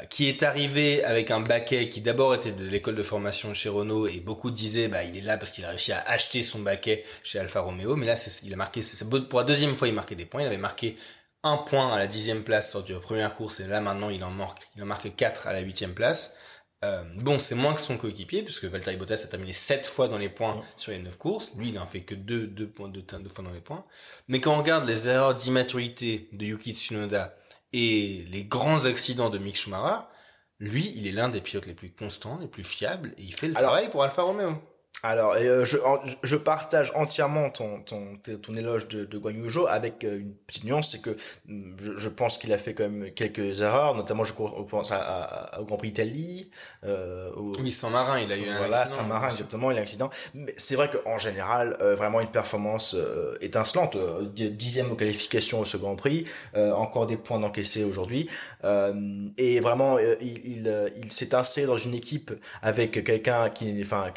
qui 0.10 0.28
est 0.28 0.44
arrivé 0.44 1.04
avec 1.04 1.32
un 1.32 1.40
baquet 1.40 1.90
qui 1.90 2.02
d'abord 2.02 2.34
était 2.36 2.52
de 2.52 2.66
l'école 2.66 2.96
de 2.96 3.04
formation 3.04 3.54
chez 3.54 3.70
Renault 3.70 4.08
et 4.08 4.20
beaucoup 4.20 4.52
disaient 4.52 4.88
bah 4.88 5.04
il 5.04 5.18
est 5.18 5.22
là 5.22 5.38
parce 5.38 5.52
qu'il 5.52 5.66
a 5.66 5.70
réussi 5.70 5.92
à 5.92 6.02
acheter 6.08 6.44
son 6.44 6.60
baquet 6.60 7.04
chez 7.24 7.40
Alfa 7.40 7.62
Romeo, 7.62 7.96
mais 7.96 8.06
là 8.06 8.16
il 8.44 8.54
a 8.54 8.56
marqué 8.58 8.82
pour 9.30 9.40
la 9.40 9.46
deuxième 9.46 9.76
fois 9.76 9.88
il 9.88 9.94
marquait 9.94 10.16
des 10.16 10.26
points, 10.26 10.42
il 10.42 10.48
avait 10.48 10.58
marqué 10.58 10.98
un 11.44 11.58
point 11.58 11.94
à 11.94 11.98
la 11.98 12.08
dixième 12.08 12.44
place 12.44 12.74
lors 12.74 12.84
de 12.84 12.94
la 12.94 13.00
première 13.00 13.36
course 13.36 13.60
et 13.60 13.68
là 13.68 13.82
maintenant 13.82 14.10
il 14.10 14.24
en 14.24 14.32
marque 14.32 14.62
il 14.76 14.84
en 14.84 14.86
marque 14.86 15.16
quatre 15.16 15.48
à 15.48 15.54
la 15.54 15.60
huitième 15.60 15.94
place. 15.94 16.38
Euh, 16.84 17.04
bon, 17.18 17.38
c'est 17.38 17.54
moins 17.54 17.76
que 17.76 17.82
son 17.82 17.96
coéquipier, 17.96 18.42
puisque 18.42 18.66
Valtteri 18.66 18.98
Bottas 18.98 19.24
a 19.26 19.28
terminé 19.28 19.54
7 19.54 19.86
fois 19.86 20.08
dans 20.08 20.18
les 20.18 20.30
points 20.30 20.62
sur 20.78 20.92
les 20.92 20.98
9 20.98 21.16
courses. 21.18 21.56
Lui, 21.56 21.70
il 21.70 21.78
en 21.78 21.86
fait 21.86 22.02
que 22.02 22.16
2 22.16 22.48
deux, 22.48 22.68
points, 22.68 22.90
deux, 22.90 23.04
deux 23.04 23.30
fois 23.30 23.44
dans 23.44 23.52
les 23.52 23.62
points. 23.62 23.86
Mais 24.28 24.42
quand 24.42 24.56
on 24.56 24.58
regarde 24.58 24.88
les 24.88 25.08
erreurs 25.08 25.36
d'immaturité 25.36 26.28
de 26.34 26.46
Yuki 26.46 26.74
Tsunoda 26.74 27.36
et 27.74 28.26
les 28.30 28.44
grands 28.46 28.86
accidents 28.86 29.30
de 29.30 29.38
Mick 29.38 29.56
Schumacher, 29.58 30.04
lui, 30.60 30.92
il 30.96 31.08
est 31.08 31.12
l'un 31.12 31.30
des 31.30 31.42
pilotes 31.42 31.66
les 31.66 31.74
plus 31.74 31.92
constants, 31.92 32.38
les 32.40 32.48
plus 32.48 32.64
fiables, 32.64 33.14
et 33.18 33.24
il 33.24 33.34
fait 33.34 33.48
le 33.48 33.58
Alors- 33.58 33.72
travail 33.72 33.90
pour 33.90 34.04
Alfa 34.04 34.22
Romeo. 34.22 34.62
Alors, 35.04 35.34
euh, 35.36 35.66
je, 35.66 35.78
je 36.22 36.36
partage 36.36 36.92
entièrement 36.94 37.50
ton, 37.50 37.82
ton, 37.82 38.18
ton 38.40 38.54
éloge 38.56 38.88
de, 38.88 39.04
de 39.06 39.18
Guan 39.18 39.32
Yu 39.36 39.50
Zhou 39.50 39.66
avec 39.68 40.04
euh, 40.04 40.20
une 40.20 40.36
petite 40.36 40.64
nuance, 40.64 40.92
c'est 40.92 41.02
que 41.02 41.10
hum, 41.50 41.76
je, 41.82 41.98
je 41.98 42.10
pense 42.10 42.38
qu'il 42.38 42.54
a 42.54 42.60
fait 42.60 42.76
quand 42.76 42.84
même 42.88 43.12
quelques 43.14 43.62
erreurs, 43.62 43.96
notamment 43.96 44.24
je 44.24 44.34
pense 44.34 44.92
à, 44.92 45.00
à- 45.00 45.60
au 45.60 45.66
Grand 45.66 45.78
Prix 45.78 45.88
Italie, 45.88 46.52
euh, 46.84 47.32
au, 47.36 47.52
Oui, 47.60 47.72
sans 47.72 47.90
marin, 47.90 48.20
il 48.20 48.32
a 48.32 48.38
eu 48.38 48.48
un 48.48 48.58
voilà, 48.58 48.82
accident. 48.82 49.02
Saint-Marin, 49.02 49.30
exactement, 49.30 49.72
il 49.72 49.78
a 49.78 49.80
un 49.80 49.84
accident. 49.84 50.12
Mais 50.36 50.54
c'est 50.58 50.76
vrai 50.76 50.88
qu'en 50.92 51.18
général, 51.18 51.78
euh, 51.82 51.96
vraiment 51.96 52.22
une 52.22 52.30
performance 52.32 52.94
euh, 52.96 53.36
étincelante. 53.42 53.96
euh, 53.96 54.24
di- 54.26 54.52
dixième 54.52 54.92
aux 54.92 54.96
qualifications 54.96 55.62
au 55.62 55.66
ce 55.66 55.78
Grand 55.78 55.96
Prix, 55.96 56.26
euh, 56.56 56.74
encore 56.74 57.08
des 57.08 57.18
points 57.18 57.40
d'encaissés 57.40 57.84
aujourd'hui. 57.86 58.30
Euh, 58.66 58.94
et 59.40 59.60
vraiment, 59.62 59.98
il, 59.98 60.38
il, 60.46 60.92
il 61.04 61.12
s'est 61.12 61.34
inséré 61.34 61.66
dans 61.66 61.78
une 61.78 61.96
équipe 61.96 62.32
avec 62.62 63.04
quelqu'un 63.04 63.50
qui, 63.50 63.74
n'est- 63.74 63.82
enfin, 63.82 64.12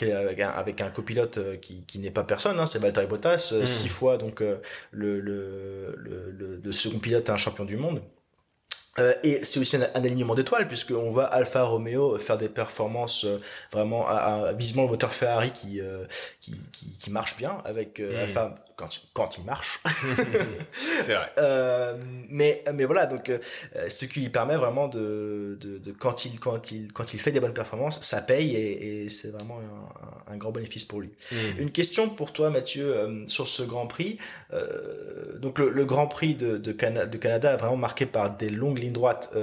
avec 0.55 0.74
avec 0.75 0.81
un 0.81 0.91
copilote 0.91 1.39
euh, 1.39 1.57
qui, 1.57 1.85
qui 1.87 1.99
n'est 1.99 2.11
pas 2.11 2.25
personne, 2.25 2.59
hein, 2.59 2.67
c'est 2.67 2.79
Valtteri 2.81 3.07
Bottas, 3.07 3.51
euh, 3.53 3.63
Mm. 3.63 3.67
six 3.67 3.89
fois 3.89 4.19
donc 4.19 4.41
euh, 4.41 4.57
le, 4.91 5.21
le, 5.21 5.95
le, 5.97 6.31
le, 6.33 6.61
le 6.63 6.73
second 6.73 6.99
pilote 6.99 7.31
un 7.31 7.37
champion 7.37 7.65
du 7.65 7.77
monde. 7.77 8.03
Euh, 9.01 9.13
et 9.25 9.45
c'est 9.45 9.59
aussi 9.59 9.77
un, 9.77 9.83
un 9.83 10.05
alignement 10.05 10.37
d'étoiles 10.37 10.69
puisqu'on 10.69 11.11
voit 11.11 11.25
Alfa 11.25 11.65
Romeo 11.65 12.17
faire 12.17 12.39
des 12.39 12.49
performances 12.49 13.25
euh, 13.25 13.41
vraiment 13.73 14.07
à, 14.09 14.15
à, 14.15 14.53
visiblement 14.53 14.85
le 14.87 14.93
moteur 14.93 15.13
Ferrari 15.13 15.51
qui, 15.51 15.81
euh, 15.81 16.05
qui, 16.41 16.53
qui, 16.73 16.97
qui 16.97 17.11
marche 17.11 17.37
bien 17.37 17.61
avec 17.65 17.99
euh, 17.99 18.13
Mm. 18.13 18.23
Alfa 18.23 18.55
quand, 18.77 18.89
quand 19.13 19.39
il 19.39 19.45
marche. 19.45 19.81
C'est 20.73 21.15
vrai. 21.15 21.31
Euh, 21.39 21.95
mais 22.29 22.63
mais 22.75 22.85
voilà 22.85 23.07
donc 23.07 23.29
euh, 23.31 23.39
ce 23.89 24.05
qui 24.07 24.21
lui 24.21 24.29
permet 24.29 24.57
vraiment 24.57 24.89
de, 24.89 25.57
de, 25.61 25.79
de 25.79 25.93
quand 25.93 26.25
il 26.25 26.39
quand 26.41 26.73
il 26.73 26.93
quand 26.93 27.15
il 27.15 27.21
fait 27.21 27.31
des 27.33 27.41
bonnes 27.41 27.53
performances 27.55 28.01
ça 28.03 28.21
paye 28.23 28.55
et, 28.57 29.05
et 29.05 29.09
c'est 29.09 29.31
vraiment 29.31 29.59
un, 29.61 30.33
un, 30.33 30.35
un 30.35 30.37
grand 30.37 30.51
bénéfice 30.53 30.85
pour 30.85 31.01
lui. 31.01 31.11
Mm. 31.33 31.37
Une 31.59 31.71
question 31.71 32.09
pour 32.09 32.33
toi, 32.33 32.51
Mathieu, 32.51 32.85
euh, 32.97 33.27
sur 33.27 33.47
ce 33.49 33.63
Grand 33.63 33.87
Prix. 33.87 34.19
Donc 35.41 35.59
le, 35.59 35.69
le 35.71 35.85
Grand 35.85 36.07
Prix 36.07 36.35
de, 36.35 36.57
de, 36.57 36.73
Cana- 36.73 37.07
de 37.07 37.17
Canada 37.19 37.53
est 37.55 37.57
vraiment 37.57 37.77
marqué 37.77 38.07
par 38.07 38.37
des 38.37 38.49
longues 38.49 38.79
lignes 38.79 38.93
droites 38.93 39.35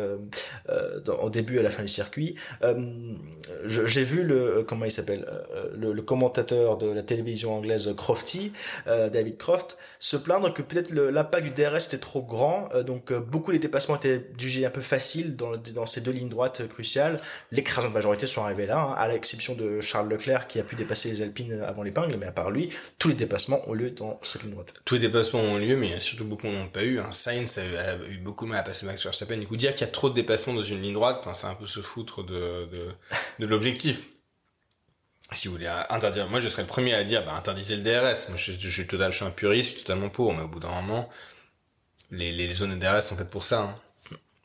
dans- 1.06 1.20
au 1.20 1.30
début 1.30 1.58
et 1.58 1.60
à 1.60 1.64
la 1.64 1.70
fin 1.70 1.84
du 1.84 1.90
circuit. 1.90 2.36
J'ai 3.66 4.04
vu 4.04 4.24
le 4.24 4.64
comment 4.68 4.86
il 4.86 4.92
s'appelle 4.92 5.28
le, 5.78 5.94
le 5.94 6.02
commentateur 6.02 6.78
de 6.78 6.88
la 6.88 7.04
télévision 7.04 7.56
anglaise 7.56 7.94
Crofty, 7.96 8.52
euh, 8.88 9.10
David 9.22 9.38
Croft, 9.38 9.78
se 10.00 10.18
plaindre 10.18 10.52
que 10.52 10.64
peut-être 10.64 10.92
l'impact 10.92 11.46
du 11.46 11.52
DRS 11.52 11.86
était 11.88 12.00
trop 12.00 12.24
grand, 12.24 12.70
euh, 12.74 12.82
donc 12.82 13.12
euh, 13.12 13.20
beaucoup 13.20 13.52
des 13.52 13.60
dépassements 13.60 13.96
étaient 13.96 14.28
jugés 14.38 14.66
un 14.66 14.72
peu 14.72 14.82
faciles 14.82 15.36
dans, 15.36 15.86
ces 15.86 16.02
deux 16.02 16.12
lignes 16.12 16.30
droites 16.30 16.62
euh, 16.62 16.68
cruciales. 16.68 17.20
L'écrasante 17.52 17.94
majorité 17.94 18.26
sont 18.26 18.44
arrivés 18.44 18.66
là, 18.66 18.80
hein, 18.80 18.94
à 18.98 19.08
l'exception 19.08 19.56
de 19.56 19.80
Charles 19.80 20.10
Leclerc 20.10 20.48
qui 20.48 20.60
a 20.60 20.64
pu 20.64 20.76
dépasser 20.76 21.12
les 21.12 21.22
Alpines 21.22 21.62
avant 21.62 21.84
l'épingle, 21.84 22.18
mais 22.18 22.26
à 22.26 22.32
part 22.32 22.50
lui, 22.50 22.70
tous 22.98 23.10
les 23.10 23.16
dépassements 23.16 23.62
ont 23.70 23.74
lieu 23.74 23.92
dans 23.92 24.20
cette 24.24 24.42
ligne 24.44 24.54
droite. 24.54 24.74
Tous 24.86 24.96
les 24.96 25.02
dépassements 25.02 25.42
ont 25.42 25.58
lieu, 25.58 25.78
mais 25.78 26.00
surtout 26.00 26.26
beaucoup 26.26 26.48
n'ont 26.48 26.68
pas 26.68 26.84
eu. 26.84 27.00
Hein. 27.00 27.12
Sainz 27.12 27.60
a, 27.60 27.96
eu- 28.10 28.18
beaucoup 28.18 28.48
mal 28.48 28.60
à 28.60 28.64
passer 28.64 28.88
Max 28.88 29.04
Verstappen. 29.04 29.38
Du 29.38 29.48
coup, 29.48 29.58
dire 29.58 29.72
qu'il 29.72 29.82
y 29.82 29.90
a 29.90 29.92
trop 29.92 30.10
de 30.10 30.16
dépassements 30.16 30.54
dans 30.54 30.64
une 30.64 30.82
ligne 30.82 30.94
droite, 30.94 31.28
c'est 31.34 31.48
un 31.48 31.56
peu 31.56 31.68
se 31.68 31.82
foutre 31.82 32.24
de 32.24 32.96
l'objectif. 33.40 34.08
Si 35.34 35.48
vous 35.48 35.54
voulez 35.54 35.68
interdire, 35.90 36.28
moi 36.28 36.40
je 36.40 36.50
serais 36.50 36.64
le 36.64 36.68
premier 36.68 36.94
à 36.94 37.04
dire, 37.04 37.26
bah, 37.26 37.34
interdisez 37.34 37.78
le 37.78 37.84
DRS. 37.84 38.30
Moi, 38.30 38.38
je, 38.38 38.52
suis 38.52 39.26
un 39.26 39.32
puriste, 39.32 39.70
je 39.70 39.76
suis 39.76 39.84
totalement 39.84 40.10
pour, 40.10 40.34
mais 40.34 40.42
au 40.42 40.48
bout 40.50 40.60
d'un 40.60 40.70
moment, 40.82 41.10
les, 42.12 42.34
les 42.34 42.52
zones 42.52 42.78
DRS 42.78 43.02
sont 43.02 43.16
faites 43.16 43.30
pour 43.30 43.46
ça. 43.46 43.62
Hein. 43.62 43.80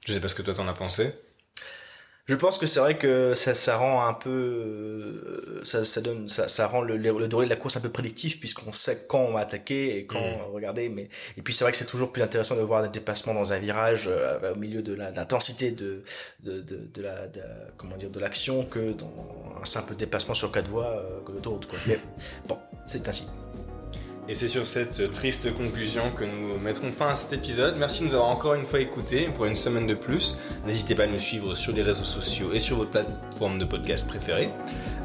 Je 0.06 0.12
sais 0.12 0.20
pas 0.20 0.28
ce 0.28 0.36
que 0.36 0.42
toi 0.42 0.54
t'en 0.54 0.68
as 0.68 0.74
pensé. 0.74 1.12
Je 2.28 2.34
pense 2.34 2.58
que 2.58 2.66
c'est 2.66 2.80
vrai 2.80 2.96
que 2.98 3.34
ça, 3.34 3.54
ça 3.54 3.76
rend 3.76 4.04
un 4.04 4.12
peu, 4.12 4.30
euh, 4.30 5.60
ça, 5.64 5.84
ça 5.84 6.00
donne, 6.00 6.28
ça, 6.28 6.48
ça 6.48 6.66
rend 6.66 6.80
le, 6.80 6.96
le, 6.96 7.16
le 7.16 7.28
déroulé 7.28 7.46
de 7.46 7.50
la 7.50 7.56
course 7.56 7.76
un 7.76 7.80
peu 7.80 7.88
prédictif 7.90 8.40
puisqu'on 8.40 8.72
sait 8.72 9.06
quand 9.08 9.20
on 9.20 9.32
va 9.32 9.40
attaquer 9.40 9.96
et 9.96 10.06
quand 10.06 10.20
Mm. 10.20 10.52
regarder. 10.52 10.88
Mais 10.88 11.08
et 11.36 11.42
puis 11.42 11.54
c'est 11.54 11.62
vrai 11.62 11.70
que 11.70 11.78
c'est 11.78 11.86
toujours 11.86 12.10
plus 12.10 12.22
intéressant 12.22 12.56
de 12.56 12.62
voir 12.62 12.82
des 12.82 12.88
dépassements 12.88 13.32
dans 13.34 13.52
un 13.52 13.58
virage 13.58 14.06
euh, 14.08 14.52
au 14.54 14.56
milieu 14.56 14.82
de 14.82 14.92
l'intensité 14.94 15.70
de, 15.70 16.02
de, 16.40 16.60
de, 16.62 16.88
de 16.92 17.02
la, 17.02 17.28
de, 17.28 17.40
comment 17.76 17.96
dire, 17.96 18.10
de 18.10 18.18
l'action 18.18 18.64
que 18.64 18.92
dans 18.92 19.54
un 19.62 19.64
simple 19.64 19.94
dépassement 19.94 20.34
sur 20.34 20.50
quatre 20.50 20.68
voies 20.68 20.96
euh, 20.96 21.20
que 21.24 21.30
l'autoroute. 21.32 21.66
Quoi. 21.66 21.78
Mais 21.86 22.00
bon, 22.48 22.58
c'est 22.86 23.06
ainsi. 23.08 23.28
Et 24.28 24.34
c'est 24.34 24.48
sur 24.48 24.66
cette 24.66 25.12
triste 25.12 25.54
conclusion 25.56 26.10
que 26.10 26.24
nous 26.24 26.58
mettrons 26.58 26.90
fin 26.90 27.08
à 27.08 27.14
cet 27.14 27.32
épisode. 27.32 27.76
Merci 27.78 28.02
de 28.02 28.08
nous 28.08 28.14
avoir 28.14 28.30
encore 28.30 28.54
une 28.54 28.66
fois 28.66 28.80
écoutés 28.80 29.28
pour 29.34 29.44
une 29.44 29.54
semaine 29.54 29.86
de 29.86 29.94
plus. 29.94 30.38
N'hésitez 30.66 30.96
pas 30.96 31.04
à 31.04 31.06
nous 31.06 31.18
suivre 31.18 31.54
sur 31.54 31.72
les 31.72 31.82
réseaux 31.82 32.02
sociaux 32.02 32.52
et 32.52 32.58
sur 32.58 32.76
votre 32.76 32.90
plateforme 32.90 33.60
de 33.60 33.64
podcast 33.64 34.08
préférée. 34.08 34.48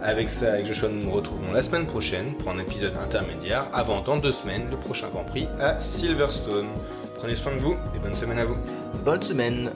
Avec 0.02 0.32
ça, 0.32 0.54
avec 0.54 0.66
Joshua, 0.66 0.90
nous 0.90 1.04
nous 1.04 1.12
retrouvons 1.12 1.52
la 1.52 1.62
semaine 1.62 1.86
prochaine 1.86 2.34
pour 2.34 2.50
un 2.50 2.58
épisode 2.58 2.98
intermédiaire 2.98 3.68
avant 3.74 4.02
dans 4.02 4.18
deux 4.18 4.32
semaines 4.32 4.68
le 4.72 4.78
prochain 4.78 5.10
Grand 5.10 5.24
Prix 5.24 5.48
à 5.60 5.80
Silverstone. 5.80 6.70
Prenez 7.18 7.36
soin 7.36 7.54
de 7.54 7.60
vous 7.60 7.76
et 7.96 8.00
bonne 8.00 8.16
semaine 8.16 8.40
à 8.40 8.46
vous. 8.46 8.58
Bonne 9.06 9.22
semaine. 9.22 9.70